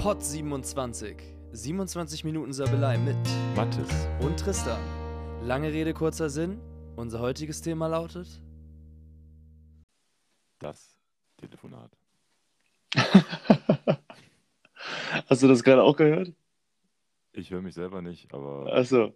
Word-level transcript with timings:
Pod 0.00 0.22
27. 0.22 1.16
27 1.52 2.22
Minuten 2.24 2.52
Sabelei 2.52 2.98
mit 2.98 3.16
Mattes. 3.56 3.88
und 4.20 4.38
Tristan. 4.38 4.80
Lange 5.42 5.72
Rede, 5.72 5.92
kurzer 5.92 6.30
Sinn. 6.30 6.60
Unser 6.94 7.18
heutiges 7.18 7.60
Thema 7.62 7.88
lautet. 7.88 8.28
Das 10.60 10.96
Telefonat. 11.36 11.90
Hast 15.28 15.42
du 15.42 15.48
das 15.48 15.64
gerade 15.64 15.82
auch 15.82 15.96
gehört? 15.96 16.32
Ich 17.32 17.50
höre 17.50 17.62
mich 17.62 17.74
selber 17.74 18.00
nicht, 18.00 18.32
aber 18.32 18.72
Achso. 18.72 19.14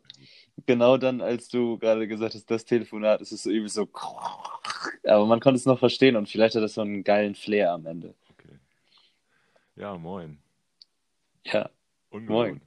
Genau 0.66 0.96
dann, 0.96 1.20
als 1.20 1.48
du 1.48 1.78
gerade 1.78 2.08
gesagt 2.08 2.34
hast, 2.34 2.50
das 2.50 2.64
Telefonat, 2.64 3.20
ist 3.20 3.30
es 3.30 3.44
so 3.44 3.50
irgendwie 3.50 3.68
so. 3.70 3.88
Aber 5.04 5.26
man 5.26 5.40
konnte 5.40 5.56
es 5.56 5.66
noch 5.66 5.78
verstehen 5.78 6.16
und 6.16 6.28
vielleicht 6.28 6.54
hat 6.54 6.62
das 6.62 6.74
so 6.74 6.80
einen 6.80 7.02
geilen 7.04 7.34
Flair 7.34 7.72
am 7.72 7.86
Ende. 7.86 8.14
okay. 8.30 8.58
Ja, 9.76 9.96
moin. 9.96 10.41
Ja, 11.44 11.70
Ungewohnt. 12.10 12.62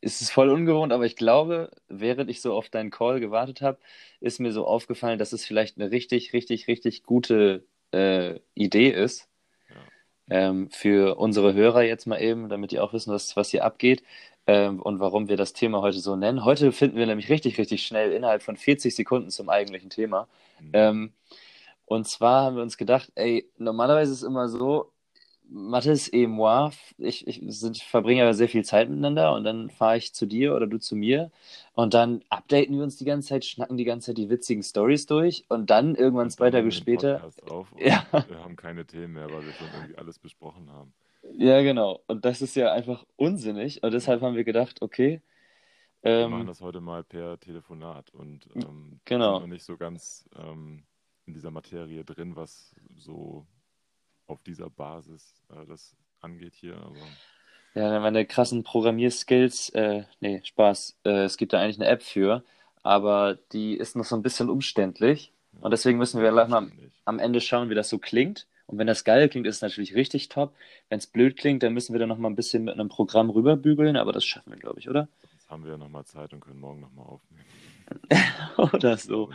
es 0.00 0.20
ist 0.20 0.30
voll 0.30 0.50
ungewohnt, 0.50 0.92
aber 0.92 1.04
ich 1.04 1.16
glaube, 1.16 1.70
während 1.88 2.30
ich 2.30 2.40
so 2.40 2.54
auf 2.54 2.68
deinen 2.68 2.90
Call 2.90 3.20
gewartet 3.20 3.60
habe, 3.60 3.78
ist 4.20 4.40
mir 4.40 4.52
so 4.52 4.66
aufgefallen, 4.66 5.18
dass 5.18 5.32
es 5.32 5.44
vielleicht 5.44 5.78
eine 5.78 5.90
richtig, 5.90 6.32
richtig, 6.32 6.68
richtig 6.68 7.02
gute 7.02 7.66
äh, 7.92 8.38
Idee 8.54 8.90
ist. 8.90 9.28
Ja. 9.68 9.76
ähm, 10.30 10.70
für 10.70 11.18
unsere 11.18 11.54
Hörer 11.54 11.82
jetzt 11.82 12.06
mal 12.06 12.20
eben, 12.20 12.48
damit 12.48 12.70
die 12.70 12.78
auch 12.80 12.92
wissen, 12.92 13.12
was, 13.12 13.36
was 13.36 13.50
hier 13.50 13.64
abgeht 13.64 14.02
ähm, 14.46 14.80
und 14.80 15.00
warum 15.00 15.28
wir 15.28 15.36
das 15.36 15.52
Thema 15.52 15.80
heute 15.80 15.98
so 15.98 16.16
nennen. 16.16 16.44
Heute 16.44 16.72
finden 16.72 16.96
wir 16.96 17.06
nämlich 17.06 17.28
richtig, 17.28 17.58
richtig 17.58 17.84
schnell 17.84 18.12
innerhalb 18.12 18.42
von 18.42 18.56
40 18.56 18.94
Sekunden 18.94 19.30
zum 19.30 19.48
eigentlichen 19.48 19.90
Thema. 19.90 20.28
Mhm. 20.60 20.70
Ähm, 20.72 21.12
und 21.86 22.06
zwar 22.06 22.44
haben 22.44 22.56
wir 22.56 22.62
uns 22.62 22.76
gedacht, 22.76 23.12
ey, 23.16 23.50
normalerweise 23.58 24.12
ist 24.12 24.18
es 24.18 24.28
immer 24.28 24.48
so, 24.48 24.93
Mathis 25.48 26.08
et 26.08 26.26
moi, 26.28 26.70
ich, 26.98 27.26
ich 27.26 27.40
sind, 27.48 27.78
verbringen 27.78 28.18
ja 28.20 28.32
sehr 28.34 28.48
viel 28.48 28.64
Zeit 28.64 28.88
miteinander 28.88 29.34
und 29.34 29.44
dann 29.44 29.70
fahre 29.70 29.96
ich 29.98 30.14
zu 30.14 30.26
dir 30.26 30.54
oder 30.54 30.66
du 30.66 30.78
zu 30.78 30.96
mir 30.96 31.30
und 31.74 31.94
dann 31.94 32.22
updaten 32.30 32.76
wir 32.76 32.82
uns 32.82 32.96
die 32.96 33.04
ganze 33.04 33.28
Zeit, 33.28 33.44
schnacken 33.44 33.76
die 33.76 33.84
ganze 33.84 34.06
Zeit 34.08 34.18
die 34.18 34.30
witzigen 34.30 34.62
Stories 34.62 35.06
durch 35.06 35.44
und 35.48 35.70
dann 35.70 35.94
irgendwann 35.94 36.30
zwei 36.30 36.50
Tage 36.50 36.72
später, 36.72 37.22
Ja. 37.78 38.04
wir 38.26 38.38
haben 38.38 38.56
keine 38.56 38.86
Themen 38.86 39.14
mehr, 39.14 39.30
weil 39.30 39.44
wir 39.46 39.52
schon 39.54 39.72
irgendwie 39.72 39.96
alles 39.96 40.18
besprochen 40.18 40.70
haben. 40.70 40.92
ja 41.22 41.62
genau, 41.62 42.02
und 42.06 42.24
das 42.24 42.42
ist 42.42 42.54
ja 42.56 42.72
einfach 42.72 43.04
unsinnig 43.16 43.82
und 43.82 43.92
deshalb 43.92 44.20
haben 44.22 44.36
wir 44.36 44.44
gedacht, 44.44 44.82
okay, 44.82 45.20
Wir 46.16 46.26
machen 46.28 46.46
ähm, 46.46 46.46
das 46.46 46.60
heute 46.60 46.80
mal 46.80 47.02
per 47.04 47.38
Telefonat 47.40 48.10
und 48.10 48.48
ähm, 48.54 49.00
Genau. 49.04 49.36
sind 49.36 49.38
noch 49.38 49.46
nicht 49.46 49.64
so 49.64 49.76
ganz 49.76 50.28
ähm, 50.36 50.84
in 51.26 51.34
dieser 51.34 51.50
Materie 51.50 52.04
drin, 52.04 52.36
was 52.36 52.74
so 52.96 53.46
auf 54.26 54.42
dieser 54.42 54.70
Basis 54.70 55.34
äh, 55.50 55.66
das 55.66 55.96
angeht 56.20 56.54
hier, 56.54 56.76
aber 56.76 56.96
Ja, 57.74 58.00
meine 58.00 58.24
krassen 58.26 58.64
Programmierskills, 58.64 59.70
äh, 59.70 60.04
nee, 60.20 60.40
Spaß. 60.44 60.96
Äh, 61.04 61.24
es 61.24 61.36
gibt 61.36 61.52
da 61.52 61.60
eigentlich 61.60 61.80
eine 61.80 61.88
App 61.88 62.02
für, 62.02 62.44
aber 62.82 63.38
die 63.52 63.74
ist 63.74 63.96
noch 63.96 64.04
so 64.04 64.16
ein 64.16 64.22
bisschen 64.22 64.48
umständlich. 64.48 65.32
Und 65.60 65.70
deswegen 65.70 65.98
müssen 65.98 66.20
wir 66.20 66.30
gleich 66.30 66.48
mal 66.48 66.70
am 67.04 67.18
Ende 67.18 67.40
schauen, 67.40 67.70
wie 67.70 67.74
das 67.74 67.88
so 67.88 67.98
klingt. 67.98 68.46
Und 68.66 68.78
wenn 68.78 68.86
das 68.86 69.04
geil 69.04 69.28
klingt, 69.28 69.46
ist 69.46 69.56
es 69.56 69.62
natürlich 69.62 69.94
richtig 69.94 70.28
top. 70.28 70.54
Wenn 70.88 70.98
es 70.98 71.06
blöd 71.06 71.36
klingt, 71.36 71.62
dann 71.62 71.74
müssen 71.74 71.92
wir 71.92 72.00
da 72.00 72.06
noch 72.06 72.18
mal 72.18 72.28
ein 72.28 72.36
bisschen 72.36 72.64
mit 72.64 72.74
einem 72.74 72.88
Programm 72.88 73.30
rüberbügeln, 73.30 73.96
aber 73.96 74.12
das 74.12 74.24
schaffen 74.24 74.52
wir, 74.52 74.58
glaube 74.58 74.80
ich, 74.80 74.88
oder? 74.88 75.08
Jetzt 75.32 75.50
haben 75.50 75.64
wir 75.64 75.72
ja 75.72 75.76
nochmal 75.78 76.04
Zeit 76.04 76.32
und 76.32 76.40
können 76.40 76.60
morgen 76.60 76.80
nochmal 76.80 77.06
aufnehmen. 77.06 77.44
Oder 78.56 78.96
so. 78.96 79.30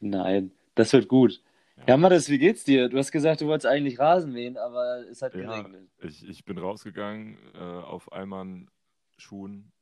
Nein, 0.00 0.52
das 0.76 0.92
wird 0.92 1.08
gut. 1.08 1.40
Ja, 1.86 1.96
Mathis, 1.96 2.28
wie 2.28 2.38
geht's 2.38 2.62
dir? 2.64 2.88
Du 2.88 2.96
hast 2.96 3.10
gesagt, 3.10 3.40
du 3.40 3.46
wolltest 3.46 3.66
eigentlich 3.66 3.98
Rasen 3.98 4.32
mähen, 4.32 4.56
aber 4.56 5.04
es 5.10 5.20
hat 5.20 5.34
Ja, 5.34 5.42
geregnet. 5.42 5.90
Ich, 5.98 6.26
ich 6.28 6.44
bin 6.44 6.58
rausgegangen 6.58 7.38
äh, 7.54 7.58
auf 7.58 8.12
Eimern, 8.12 8.70
Schuhen, 9.16 9.72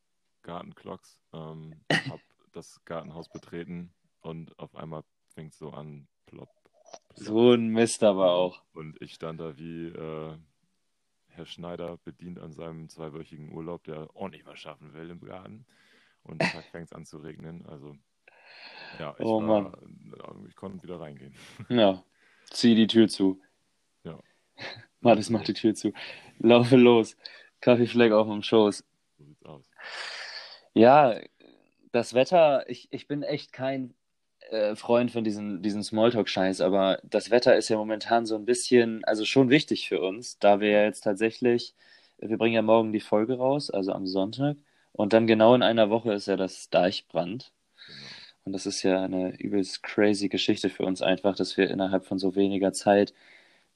Gartenklocks, 0.42 1.20
ähm, 1.34 1.74
hab 2.08 2.20
das 2.52 2.82
Gartenhaus 2.84 3.28
betreten 3.28 3.92
und 4.20 4.58
auf 4.58 4.74
einmal 4.76 5.02
fängt 5.34 5.52
es 5.52 5.58
so 5.58 5.70
an, 5.70 6.08
plopp. 6.26 6.48
plopp. 7.08 7.26
So 7.26 7.52
ein 7.52 7.68
Mist 7.68 8.02
aber 8.02 8.32
auch. 8.32 8.62
Und 8.72 9.00
ich 9.02 9.12
stand 9.12 9.40
da 9.40 9.58
wie 9.58 9.88
äh, 9.88 10.38
Herr 11.28 11.46
Schneider 11.46 11.98
bedient 11.98 12.38
an 12.38 12.52
seinem 12.52 12.88
zweiwöchigen 12.88 13.52
Urlaub, 13.52 13.84
der 13.84 14.14
ordentlich 14.16 14.46
was 14.46 14.58
schaffen 14.58 14.94
will 14.94 15.10
im 15.10 15.20
Garten. 15.20 15.66
Und 16.22 16.42
zack, 16.42 16.64
fängt 16.70 16.86
es 16.86 16.92
an 16.92 17.06
zu 17.06 17.18
regnen. 17.18 17.64
Also, 17.66 17.96
ja, 18.98 19.14
ich, 19.18 19.24
Oh 19.24 19.46
war, 19.46 19.72
ich 20.48 20.56
konnte 20.56 20.82
wieder 20.82 21.00
reingehen. 21.00 21.34
Ja, 21.68 22.02
zieh 22.50 22.74
die 22.74 22.86
Tür 22.86 23.08
zu. 23.08 23.40
Ja. 24.04 24.18
Mathis 25.00 25.30
macht 25.30 25.48
die 25.48 25.54
Tür 25.54 25.74
zu. 25.74 25.92
Laufe 26.38 26.76
los. 26.76 27.16
Kaffeefleck 27.60 28.12
auf 28.12 28.26
dem 28.26 28.42
Schoß. 28.42 28.84
So 29.18 29.24
sieht's 29.24 29.44
aus. 29.44 29.64
Ja, 30.74 31.16
das 31.92 32.14
Wetter, 32.14 32.68
ich, 32.68 32.88
ich 32.90 33.06
bin 33.08 33.22
echt 33.22 33.52
kein 33.52 33.94
äh, 34.50 34.76
Freund 34.76 35.10
von 35.10 35.24
diesen, 35.24 35.62
diesen 35.62 35.82
Smalltalk-Scheiß, 35.82 36.60
aber 36.60 37.00
das 37.02 37.30
Wetter 37.30 37.56
ist 37.56 37.68
ja 37.68 37.76
momentan 37.76 38.26
so 38.26 38.36
ein 38.36 38.44
bisschen, 38.44 39.04
also 39.04 39.24
schon 39.24 39.50
wichtig 39.50 39.88
für 39.88 40.00
uns, 40.00 40.38
da 40.38 40.60
wir 40.60 40.70
ja 40.70 40.84
jetzt 40.84 41.02
tatsächlich, 41.02 41.74
wir 42.18 42.38
bringen 42.38 42.54
ja 42.54 42.62
morgen 42.62 42.92
die 42.92 43.00
Folge 43.00 43.38
raus, 43.38 43.70
also 43.70 43.92
am 43.92 44.06
Sonntag, 44.06 44.56
und 44.92 45.12
dann 45.12 45.26
genau 45.26 45.54
in 45.54 45.62
einer 45.62 45.90
Woche 45.90 46.12
ist 46.12 46.26
ja 46.26 46.36
das 46.36 46.70
Deichbrand. 46.70 47.52
Und 48.44 48.52
das 48.52 48.66
ist 48.66 48.82
ja 48.82 49.02
eine 49.02 49.36
übelst 49.40 49.82
crazy 49.82 50.28
Geschichte 50.28 50.70
für 50.70 50.84
uns 50.84 51.02
einfach, 51.02 51.36
dass 51.36 51.56
wir 51.56 51.70
innerhalb 51.70 52.06
von 52.06 52.18
so 52.18 52.34
weniger 52.36 52.72
Zeit 52.72 53.14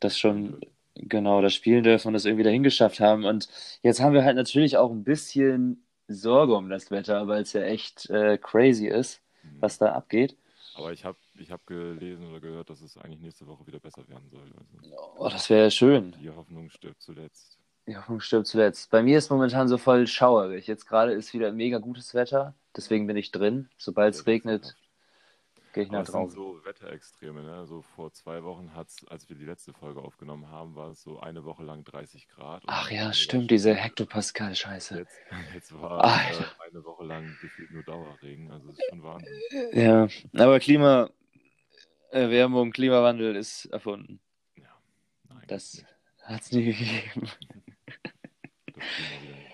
das 0.01 0.19
schon 0.19 0.61
genau 0.95 1.43
das 1.43 1.55
spielen 1.55 1.83
dürfen 1.85 2.09
und 2.09 2.15
das 2.15 2.25
irgendwie 2.25 2.45
dahin 2.45 2.63
geschafft 2.63 3.01
haben. 3.01 3.25
Und 3.25 3.49
jetzt 3.83 4.01
haben 4.01 4.15
wir 4.15 4.25
halt 4.25 4.37
natürlich 4.37 4.77
auch 4.77 4.91
ein 4.91 5.05
bisschen 5.05 5.85
Sorge 6.09 6.55
um 6.57 6.69
das 6.71 6.91
Wetter, 6.91 7.27
weil 7.29 7.43
es 7.43 7.53
ja 7.53 7.63
echt 7.63 8.09
äh, 8.11 8.39
crazy 8.39 8.87
ist, 8.89 9.21
Mhm. 9.43 9.61
was 9.61 9.79
da 9.79 9.93
abgeht. 9.93 10.37
Aber 10.75 10.93
ich 10.93 11.05
habe 11.05 11.19
ich 11.39 11.51
hab 11.51 11.67
gelesen 11.67 12.27
oder 12.29 12.41
gehört, 12.41 12.71
dass 12.71 12.81
es 12.81 12.97
eigentlich 12.97 13.21
nächste 13.21 13.47
Woche 13.47 13.67
wieder 13.67 13.79
besser 13.81 14.07
werden 14.09 14.29
soll. 14.31 14.53
Also 14.83 14.97
Oh, 15.17 15.29
das 15.29 15.49
wäre 15.51 15.71
schön. 15.71 16.13
die 16.21 16.31
Hoffnung 16.31 16.71
stirbt 16.71 17.03
zuletzt. 17.03 17.59
Die 17.87 17.97
Hoffnung 17.97 18.21
stirbt 18.21 18.47
zuletzt. 18.47 18.91
Bei 18.91 19.03
mir 19.03 19.19
ist 19.19 19.31
momentan 19.31 19.69
so 19.69 19.79
voll 19.79 20.07
schauerig. 20.07 20.67
Jetzt 20.67 20.87
gerade 20.87 21.13
ist 21.13 21.35
wieder 21.35 21.53
mega 21.53 21.79
gutes 21.79 22.15
Wetter, 22.15 22.55
deswegen 22.77 23.07
bin 23.07 23.17
ich 23.17 23.31
drin. 23.31 23.69
Sobald 23.79 24.15
es 24.15 24.21
Sehr 24.21 24.27
regnet, 24.35 24.63
wechselhaft. 24.65 25.73
gehe 25.73 25.83
ich 25.85 25.91
nach 25.91 26.01
es 26.03 26.07
sind 26.09 26.15
draußen. 26.15 26.37
so 26.37 26.65
Wetterextreme, 26.65 27.43
ne? 27.43 27.67
So 27.67 27.83
vor 27.83 28.13
zwei 28.13 28.43
Wochen 28.45 28.75
hat's, 28.75 29.07
als 29.09 29.29
wir 29.29 29.37
die 29.37 29.45
letzte 29.45 29.73
Folge 29.73 30.01
aufgenommen 30.01 30.49
haben, 30.51 30.75
war 30.77 30.91
es 30.91 31.03
so 31.03 31.19
eine 31.21 31.45
Woche 31.45 31.63
lang 31.65 31.85
30 31.85 32.29
Grad. 32.29 32.63
Ach 32.67 32.91
ja, 32.91 33.13
stimmt, 33.13 33.45
es- 33.45 33.49
diese 33.63 33.75
Hektopascal-Scheiße. 33.75 34.99
Jetzt, 34.99 35.19
jetzt 35.55 35.73
war 35.81 36.05
äh, 36.05 36.69
eine 36.71 36.85
Woche 36.85 37.05
lang 37.05 37.37
gefühlt 37.41 37.71
nur 37.73 37.83
Dauerregen, 37.83 38.51
also 38.51 38.71
es 38.71 38.79
ist 38.79 38.85
schon 38.91 39.03
Wahnsinn. 39.03 39.41
Ja, 39.73 40.09
aber 40.35 40.61
Klima, 40.61 41.11
Erwärmung, 42.11 42.71
Klimawandel 42.71 43.35
ist 43.37 43.67
erfunden. 43.67 44.21
Ja, 44.57 44.69
nein. 45.29 45.43
Das 45.49 45.85
hat 46.23 46.41
es 46.43 46.53
nie 46.53 46.65
gegeben. 46.67 47.29
das 48.73 48.85
kriegen 48.87 49.11
wir 49.11 49.23
wieder 49.23 49.35
hin. 49.35 49.47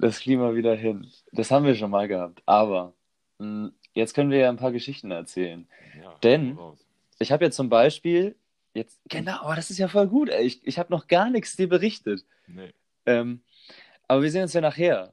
Das 0.00 0.20
Klima 0.20 0.54
wieder 0.54 0.74
hin. 0.74 1.06
Das 1.32 1.50
haben 1.50 1.64
wir 1.66 1.74
schon 1.74 1.90
mal 1.90 2.08
gehabt. 2.08 2.42
Aber 2.46 2.94
mh, 3.38 3.70
jetzt 3.94 4.14
können 4.14 4.30
wir 4.30 4.38
ja 4.38 4.48
ein 4.48 4.56
paar 4.56 4.72
Geschichten 4.72 5.10
erzählen. 5.10 5.68
Ja, 6.02 6.14
Denn-. 6.22 6.58
Ich 7.18 7.30
habe 7.32 7.44
jetzt 7.44 7.56
zum 7.56 7.68
Beispiel, 7.68 8.34
jetzt, 8.72 8.98
genau, 9.08 9.40
aber 9.42 9.56
das 9.56 9.70
ist 9.70 9.78
ja 9.78 9.88
voll 9.88 10.06
gut, 10.08 10.30
ey. 10.30 10.44
Ich, 10.46 10.66
ich 10.66 10.78
habe 10.78 10.90
noch 10.92 11.06
gar 11.06 11.28
nichts 11.28 11.54
dir 11.56 11.68
berichtet. 11.68 12.24
Nee, 12.46 12.72
Ähm, 13.04 13.42
aber 14.08 14.22
wir 14.22 14.30
sehen 14.30 14.42
uns 14.42 14.54
ja 14.54 14.60
nachher, 14.62 15.12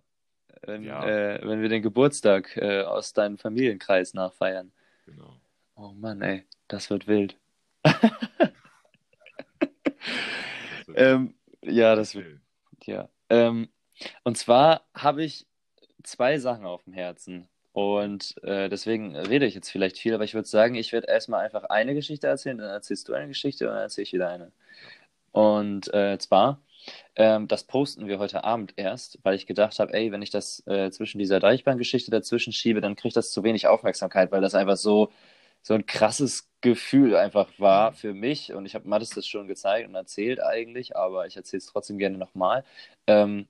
wenn, 0.61 0.83
Ja. 0.83 1.05
äh, 1.05 1.39
wenn 1.45 1.61
wir 1.61 1.69
den 1.69 1.81
Geburtstag 1.81 2.55
äh, 2.57 2.81
aus 2.83 3.11
deinem 3.13 3.37
Familienkreis 3.37 4.13
nachfeiern. 4.13 4.71
genau. 5.05 5.35
Oh 5.75 5.91
Mann, 5.93 6.21
ey, 6.21 6.45
das 6.69 6.89
wird 6.89 7.07
wild. 7.07 7.37
Das 9.59 10.87
wird 10.87 10.97
Ähm, 10.97 11.35
ja, 11.61 11.95
das 11.95 12.15
wird. 12.15 12.39
Ja. 12.85 13.09
Ähm, 13.29 13.69
und 14.23 14.37
zwar 14.37 14.81
habe 14.93 15.23
ich 15.23 15.47
zwei 16.03 16.37
Sachen 16.39 16.65
auf 16.65 16.83
dem 16.83 16.93
Herzen. 16.93 17.47
Und 17.73 18.41
äh, 18.43 18.69
deswegen 18.69 19.15
rede 19.15 19.45
ich 19.45 19.53
jetzt 19.53 19.69
vielleicht 19.69 19.99
viel, 19.99 20.15
aber 20.15 20.23
ich 20.23 20.33
würde 20.33 20.47
sagen, 20.47 20.73
ich 20.75 20.93
werde 20.93 21.07
erstmal 21.07 21.45
einfach 21.45 21.65
eine 21.65 21.93
Geschichte 21.93 22.25
erzählen, 22.25 22.57
dann 22.57 22.69
erzählst 22.69 23.07
du 23.07 23.13
eine 23.13 23.27
Geschichte 23.27 23.67
und 23.67 23.75
dann 23.75 23.83
erzähle 23.83 24.03
ich 24.03 24.13
wieder 24.13 24.29
eine. 24.29 24.51
Und 25.31 25.93
äh, 25.93 26.17
zwar, 26.17 26.59
ähm, 27.15 27.47
das 27.47 27.65
posten 27.65 28.07
wir 28.07 28.19
heute 28.19 28.43
Abend 28.43 28.73
erst, 28.77 29.19
weil 29.23 29.35
ich 29.35 29.45
gedacht 29.45 29.77
habe, 29.79 29.93
ey, 29.93 30.11
wenn 30.11 30.23
ich 30.23 30.31
das 30.31 30.65
äh, 30.67 30.89
zwischen 30.91 31.19
dieser 31.19 31.39
Deichbahngeschichte 31.39 32.09
dazwischen 32.09 32.53
schiebe, 32.53 32.81
dann 32.81 32.95
kriegt 32.95 33.15
das 33.15 33.31
zu 33.31 33.43
wenig 33.43 33.67
Aufmerksamkeit, 33.67 34.31
weil 34.31 34.41
das 34.41 34.55
einfach 34.55 34.77
so, 34.77 35.11
so 35.61 35.75
ein 35.75 35.85
krasses 35.85 36.49
Gefühl 36.61 37.15
einfach 37.15 37.49
war 37.59 37.93
für 37.93 38.13
mich. 38.15 38.53
Und 38.53 38.65
ich 38.65 38.73
habe 38.75 38.87
Mathis 38.87 39.11
das 39.11 39.27
schon 39.27 39.47
gezeigt 39.47 39.87
und 39.87 39.95
erzählt 39.95 40.41
eigentlich, 40.41 40.95
aber 40.97 41.27
ich 41.27 41.37
erzähle 41.37 41.59
es 41.59 41.67
trotzdem 41.67 41.99
gerne 41.99 42.17
nochmal. 42.17 42.63
Ähm, 43.07 43.47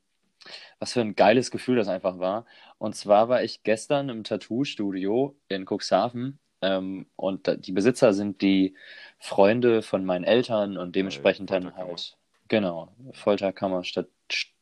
was 0.79 0.93
für 0.93 1.01
ein 1.01 1.15
geiles 1.15 1.51
Gefühl 1.51 1.75
das 1.75 1.87
einfach 1.87 2.19
war. 2.19 2.45
Und 2.77 2.95
zwar 2.95 3.29
war 3.29 3.43
ich 3.43 3.63
gestern 3.63 4.09
im 4.09 4.23
Tattoo-Studio 4.23 5.35
in 5.47 5.65
Cuxhaven 5.65 6.39
ähm, 6.61 7.07
und 7.15 7.49
die 7.65 7.71
Besitzer 7.71 8.13
sind 8.13 8.41
die 8.41 8.75
Freunde 9.19 9.81
von 9.81 10.05
meinen 10.05 10.23
Eltern 10.23 10.77
und 10.77 10.95
dementsprechend 10.95 11.51
dann 11.51 11.75
halt. 11.75 12.17
Genau, 12.47 12.89
Folterkammer, 13.13 13.83
Stat 13.83 14.07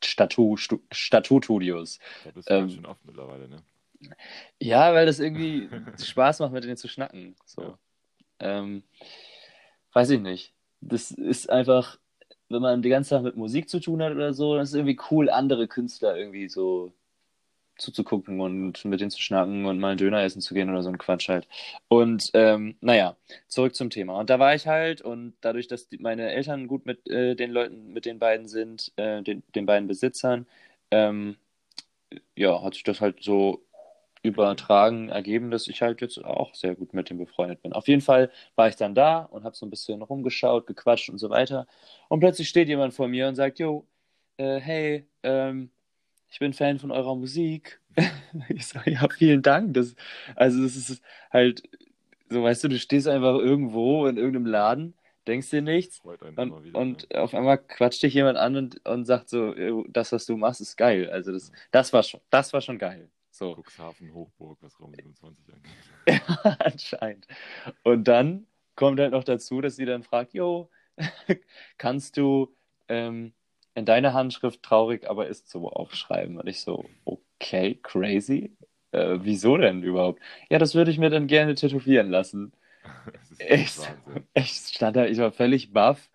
Statu 0.03 0.57
Stu 0.57 0.79
Statutstudios. 0.91 1.99
Da 2.23 2.31
bist 2.31 2.49
du 2.49 2.55
ganz 2.55 2.71
Ähm, 2.71 2.75
schön 2.77 2.85
oft 2.85 3.05
mittlerweile, 3.05 3.47
ne? 3.47 3.63
Ja, 4.59 4.93
weil 4.93 5.05
das 5.05 5.19
irgendwie 5.19 5.69
Spaß 6.03 6.39
macht, 6.39 6.51
mit 6.51 6.63
denen 6.63 6.77
zu 6.77 6.87
schnacken. 6.87 7.35
So. 7.45 7.61
Ja. 7.61 7.79
Ähm, 8.39 8.83
weiß 9.93 10.09
ich 10.11 10.19
nicht. 10.19 10.53
Das 10.81 11.11
ist 11.11 11.49
einfach, 11.49 11.97
wenn 12.49 12.61
man 12.61 12.81
die 12.81 12.89
ganze 12.89 13.11
Zeit 13.11 13.23
mit 13.23 13.37
Musik 13.37 13.69
zu 13.69 13.79
tun 13.79 14.01
hat 14.01 14.13
oder 14.13 14.33
so, 14.33 14.53
dann 14.55 14.63
ist 14.63 14.69
es 14.69 14.75
irgendwie 14.75 14.99
cool, 15.11 15.29
andere 15.29 15.67
Künstler 15.67 16.17
irgendwie 16.17 16.47
so 16.49 16.93
zuzugucken 17.77 18.39
und 18.39 18.85
mit 18.85 19.01
denen 19.01 19.11
zu 19.11 19.21
schnacken 19.21 19.65
und 19.65 19.79
mal 19.79 19.89
einen 19.89 19.97
Döner 19.97 20.23
essen 20.23 20.41
zu 20.41 20.53
gehen 20.53 20.69
oder 20.69 20.81
so 20.83 20.89
ein 20.89 20.97
Quatsch 20.97 21.29
halt. 21.29 21.47
Und 21.87 22.29
ähm, 22.33 22.75
naja, 22.81 23.17
zurück 23.47 23.75
zum 23.75 23.89
Thema. 23.89 24.17
Und 24.19 24.29
da 24.29 24.39
war 24.39 24.55
ich 24.55 24.67
halt 24.67 25.01
und 25.01 25.35
dadurch, 25.41 25.67
dass 25.67 25.89
die, 25.89 25.97
meine 25.97 26.31
Eltern 26.31 26.67
gut 26.67 26.85
mit 26.85 27.07
äh, 27.09 27.35
den 27.35 27.51
Leuten, 27.51 27.93
mit 27.93 28.05
den 28.05 28.19
beiden 28.19 28.47
sind, 28.47 28.93
äh, 28.97 29.21
den, 29.23 29.43
den 29.55 29.65
beiden 29.65 29.87
Besitzern, 29.87 30.47
ähm, 30.91 31.37
ja, 32.35 32.61
hat 32.63 32.75
sich 32.75 32.83
das 32.83 33.01
halt 33.01 33.23
so 33.23 33.64
übertragen 34.25 35.09
ergeben, 35.09 35.51
dass 35.51 35.67
ich 35.67 35.81
halt 35.81 36.01
jetzt 36.01 36.23
auch 36.23 36.53
sehr 36.55 36.75
gut 36.75 36.93
mit 36.93 37.09
dem 37.09 37.17
befreundet 37.17 37.61
bin. 37.61 37.73
Auf 37.73 37.87
jeden 37.87 38.01
Fall 38.01 38.31
war 38.55 38.67
ich 38.67 38.75
dann 38.75 38.95
da 38.95 39.19
und 39.19 39.43
habe 39.43 39.55
so 39.55 39.65
ein 39.65 39.69
bisschen 39.69 40.01
rumgeschaut, 40.01 40.67
gequatscht 40.67 41.09
und 41.09 41.17
so 41.17 41.29
weiter. 41.29 41.67
Und 42.09 42.19
plötzlich 42.19 42.49
steht 42.49 42.67
jemand 42.67 42.93
vor 42.93 43.07
mir 43.07 43.27
und 43.27 43.35
sagt, 43.35 43.59
jo, 43.59 43.87
äh, 44.37 44.59
hey, 44.59 45.07
ähm, 45.23 45.71
ich 46.29 46.39
bin 46.39 46.53
Fan 46.53 46.79
von 46.79 46.91
eurer 46.91 47.15
Musik. 47.15 47.81
Ich 48.49 48.67
sage, 48.67 48.91
ja, 48.91 49.07
vielen 49.09 49.41
Dank. 49.41 49.73
Das, 49.75 49.95
also 50.35 50.61
das 50.61 50.75
ist 50.75 51.01
halt, 51.31 51.63
so 52.29 52.43
weißt 52.43 52.65
du, 52.65 52.67
du 52.67 52.77
stehst 52.79 53.07
einfach 53.07 53.35
irgendwo 53.39 54.07
in 54.07 54.17
irgendeinem 54.17 54.47
Laden, 54.47 54.93
denkst 55.27 55.49
dir 55.51 55.61
nichts 55.61 56.01
und, 56.01 56.21
wieder. 56.65 56.79
und 56.79 57.09
ne? 57.09 57.21
auf 57.21 57.33
einmal 57.33 57.57
quatscht 57.59 58.03
dich 58.03 58.13
jemand 58.13 58.37
an 58.37 58.57
und, 58.57 58.85
und 58.85 59.05
sagt 59.05 59.29
so, 59.29 59.55
"Jo, 59.55 59.85
das, 59.87 60.11
was 60.11 60.25
du 60.25 60.35
machst, 60.37 60.59
ist 60.59 60.75
geil. 60.75 61.09
Also 61.09 61.31
das, 61.31 61.51
das 61.71 61.93
war 61.93 62.03
schon, 62.03 62.19
das 62.29 62.51
war 62.51 62.59
schon 62.61 62.77
geil. 62.77 63.09
So. 63.35 63.53
Cuxhaven, 63.53 64.13
Hochburg, 64.13 64.57
was 64.61 64.79
Raum 64.79 64.93
27 64.93 65.45
angeht. 65.53 65.71
Ja, 66.07 66.57
anscheinend. 66.59 67.27
Und 67.83 68.07
dann 68.07 68.47
kommt 68.75 68.97
halt 69.01 69.11
noch 69.11 69.25
dazu, 69.25 69.59
dass 69.59 69.75
sie 69.75 69.85
dann 69.85 70.03
fragt, 70.03 70.33
jo, 70.33 70.69
kannst 71.77 72.15
du 72.15 72.55
ähm, 72.87 73.33
in 73.73 73.83
deiner 73.83 74.13
Handschrift 74.13 74.63
traurig, 74.63 75.09
aber 75.09 75.27
ist 75.27 75.49
so 75.49 75.69
aufschreiben? 75.69 76.39
Und 76.39 76.47
ich 76.47 76.61
so, 76.61 76.85
okay, 77.03 77.77
crazy. 77.83 78.55
Äh, 78.91 79.17
wieso 79.19 79.57
denn 79.57 79.83
überhaupt? 79.83 80.21
Ja, 80.49 80.57
das 80.57 80.73
würde 80.73 80.91
ich 80.91 80.97
mir 80.97 81.09
dann 81.09 81.27
gerne 81.27 81.55
tätowieren 81.55 82.09
lassen. 82.09 82.53
Wahnsinn. 83.39 84.23
Ich 84.33 84.51
stand 84.51 84.95
da, 84.95 85.07
ich 85.07 85.17
war 85.17 85.33
völlig 85.33 85.73
baff. 85.73 86.09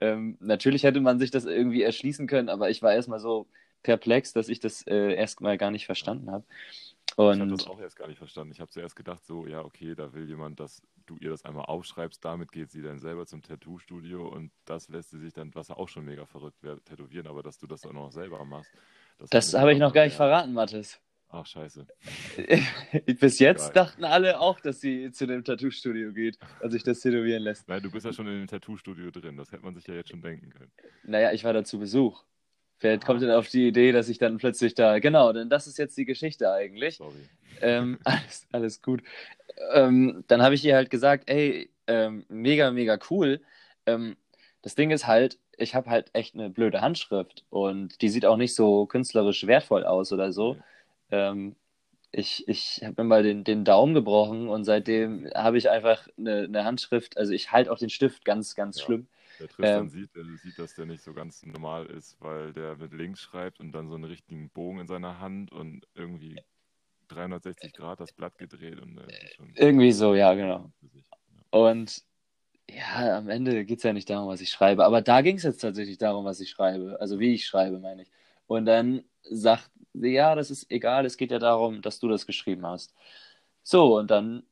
Ähm, 0.00 0.38
natürlich 0.40 0.84
hätte 0.84 1.00
man 1.00 1.18
sich 1.18 1.30
das 1.30 1.44
irgendwie 1.44 1.82
erschließen 1.82 2.26
können, 2.26 2.48
aber 2.48 2.70
ich 2.70 2.80
war 2.80 2.94
erstmal 2.94 3.20
so 3.20 3.46
perplex, 3.82 4.32
dass 4.32 4.48
ich 4.48 4.60
das 4.60 4.86
äh, 4.86 5.14
erstmal 5.14 5.58
gar 5.58 5.70
nicht 5.70 5.86
verstanden 5.86 6.30
habe. 6.30 6.44
Ich 7.12 7.18
habe 7.18 7.46
das 7.50 7.66
auch 7.66 7.80
erst 7.80 7.96
gar 7.96 8.08
nicht 8.08 8.18
verstanden. 8.18 8.52
Ich 8.52 8.60
habe 8.60 8.70
zuerst 8.70 8.96
gedacht, 8.96 9.24
so, 9.26 9.46
ja, 9.46 9.62
okay, 9.62 9.94
da 9.94 10.14
will 10.14 10.26
jemand, 10.26 10.60
dass 10.60 10.82
du 11.04 11.16
ihr 11.18 11.30
das 11.30 11.44
einmal 11.44 11.66
aufschreibst, 11.66 12.24
damit 12.24 12.52
geht 12.52 12.70
sie 12.70 12.80
dann 12.80 13.00
selber 13.00 13.26
zum 13.26 13.42
Tattoo-Studio 13.42 14.26
und 14.28 14.50
das 14.64 14.88
lässt 14.88 15.10
sie 15.10 15.18
sich 15.18 15.34
dann, 15.34 15.54
was 15.54 15.70
auch 15.70 15.88
schon 15.88 16.06
mega 16.06 16.24
verrückt 16.24 16.62
wäre, 16.62 16.80
tätowieren, 16.80 17.26
aber 17.26 17.42
dass 17.42 17.58
du 17.58 17.66
das 17.66 17.84
auch 17.84 17.92
noch 17.92 18.12
selber 18.12 18.42
machst. 18.46 18.70
das 19.30 19.50
fand 19.50 19.60
habe 19.60 19.72
ich 19.74 19.78
noch 19.78 19.92
gar 19.92 20.04
nicht 20.04 20.16
verraten, 20.16 20.54
Mathis. 20.54 21.00
Ach, 21.28 21.46
scheiße. 21.46 21.86
Bis 23.18 23.38
jetzt 23.38 23.72
Geil. 23.72 23.84
dachten 23.84 24.04
alle 24.04 24.38
auch, 24.38 24.60
dass 24.60 24.80
sie 24.80 25.10
zu 25.12 25.26
dem 25.26 25.44
Tattoo-Studio 25.44 26.12
geht 26.12 26.38
und 26.60 26.70
sich 26.70 26.82
das 26.82 27.00
tätowieren 27.00 27.42
lässt. 27.42 27.68
Nein, 27.68 27.82
du 27.82 27.90
bist 27.90 28.04
ja 28.04 28.12
schon 28.12 28.26
in 28.26 28.40
dem 28.40 28.46
Tattoo-Studio 28.46 29.10
drin, 29.10 29.36
das 29.36 29.50
hätte 29.50 29.64
man 29.64 29.74
sich 29.74 29.86
ja 29.86 29.94
jetzt 29.94 30.10
schon 30.10 30.20
denken 30.20 30.50
können. 30.50 30.70
Naja, 31.04 31.32
ich 31.32 31.44
war 31.44 31.52
da 31.52 31.64
zu 31.64 31.78
Besuch. 31.78 32.22
Ah. 32.84 32.98
kommt 32.98 33.22
denn 33.22 33.30
auf 33.30 33.48
die 33.48 33.68
Idee, 33.68 33.92
dass 33.92 34.08
ich 34.08 34.18
dann 34.18 34.38
plötzlich 34.38 34.74
da. 34.74 34.98
Genau, 34.98 35.32
denn 35.32 35.48
das 35.48 35.66
ist 35.66 35.78
jetzt 35.78 35.96
die 35.96 36.04
Geschichte 36.04 36.50
eigentlich. 36.52 36.96
Sorry. 36.96 37.14
Ähm, 37.60 37.98
alles, 38.04 38.46
alles 38.52 38.82
gut. 38.82 39.02
Ähm, 39.72 40.24
dann 40.28 40.42
habe 40.42 40.54
ich 40.54 40.64
ihr 40.64 40.74
halt 40.74 40.90
gesagt, 40.90 41.28
ey, 41.28 41.70
ähm, 41.86 42.24
mega, 42.28 42.70
mega 42.70 42.98
cool. 43.10 43.40
Ähm, 43.86 44.16
das 44.62 44.74
Ding 44.74 44.90
ist 44.90 45.06
halt, 45.06 45.38
ich 45.56 45.74
habe 45.74 45.90
halt 45.90 46.10
echt 46.12 46.34
eine 46.34 46.50
blöde 46.50 46.80
Handschrift 46.80 47.44
und 47.50 48.00
die 48.02 48.08
sieht 48.08 48.24
auch 48.26 48.36
nicht 48.36 48.54
so 48.54 48.86
künstlerisch 48.86 49.46
wertvoll 49.46 49.84
aus 49.84 50.12
oder 50.12 50.32
so. 50.32 50.56
Ähm, 51.10 51.56
ich 52.12 52.46
ich 52.48 52.82
habe 52.84 53.02
mir 53.02 53.08
mal 53.08 53.22
den, 53.22 53.42
den 53.44 53.64
Daumen 53.64 53.94
gebrochen 53.94 54.48
und 54.48 54.64
seitdem 54.64 55.28
habe 55.34 55.58
ich 55.58 55.70
einfach 55.70 56.08
eine, 56.18 56.42
eine 56.44 56.64
Handschrift, 56.64 57.16
also 57.16 57.32
ich 57.32 57.52
halte 57.52 57.72
auch 57.72 57.78
den 57.78 57.90
Stift 57.90 58.24
ganz, 58.24 58.54
ganz 58.54 58.78
Ja. 58.78 58.84
schlimm. 58.86 59.06
Der 59.42 59.48
Tristan 59.48 59.82
Ähm. 59.82 59.88
sieht, 59.88 60.14
der 60.14 60.24
sieht, 60.24 60.56
dass 60.56 60.74
der 60.76 60.86
nicht 60.86 61.02
so 61.02 61.12
ganz 61.12 61.44
normal 61.44 61.86
ist, 61.86 62.16
weil 62.20 62.52
der 62.52 62.76
mit 62.76 62.92
links 62.92 63.20
schreibt 63.20 63.58
und 63.58 63.72
dann 63.72 63.88
so 63.88 63.96
einen 63.96 64.04
richtigen 64.04 64.50
Bogen 64.50 64.78
in 64.78 64.86
seiner 64.86 65.18
Hand 65.18 65.50
und 65.50 65.84
irgendwie 65.94 66.40
360 67.08 67.72
Grad 67.72 67.98
das 67.98 68.12
Blatt 68.12 68.38
gedreht 68.38 68.80
und 68.80 68.98
äh, 68.98 69.26
schon 69.34 69.52
Irgendwie 69.56 69.90
so, 69.90 70.14
ja, 70.14 70.32
genau. 70.34 70.70
Und 71.50 72.04
ja, 72.70 73.18
am 73.18 73.28
Ende 73.28 73.64
geht 73.64 73.78
es 73.78 73.82
ja 73.82 73.92
nicht 73.92 74.08
darum, 74.08 74.28
was 74.28 74.40
ich 74.40 74.50
schreibe. 74.50 74.84
Aber 74.84 75.02
da 75.02 75.22
ging 75.22 75.36
es 75.36 75.42
jetzt 75.42 75.60
tatsächlich 75.60 75.98
darum, 75.98 76.24
was 76.24 76.38
ich 76.38 76.50
schreibe. 76.50 77.00
Also 77.00 77.18
wie 77.18 77.34
ich 77.34 77.44
schreibe, 77.44 77.80
meine 77.80 78.02
ich. 78.02 78.10
Und 78.46 78.66
dann 78.66 79.04
sagt 79.24 79.70
sie, 79.92 80.10
ja, 80.12 80.36
das 80.36 80.52
ist 80.52 80.70
egal, 80.70 81.04
es 81.04 81.16
geht 81.16 81.32
ja 81.32 81.40
darum, 81.40 81.82
dass 81.82 81.98
du 81.98 82.06
das 82.08 82.26
geschrieben 82.26 82.64
hast. 82.64 82.94
So, 83.64 83.98
und 83.98 84.10
dann 84.12 84.44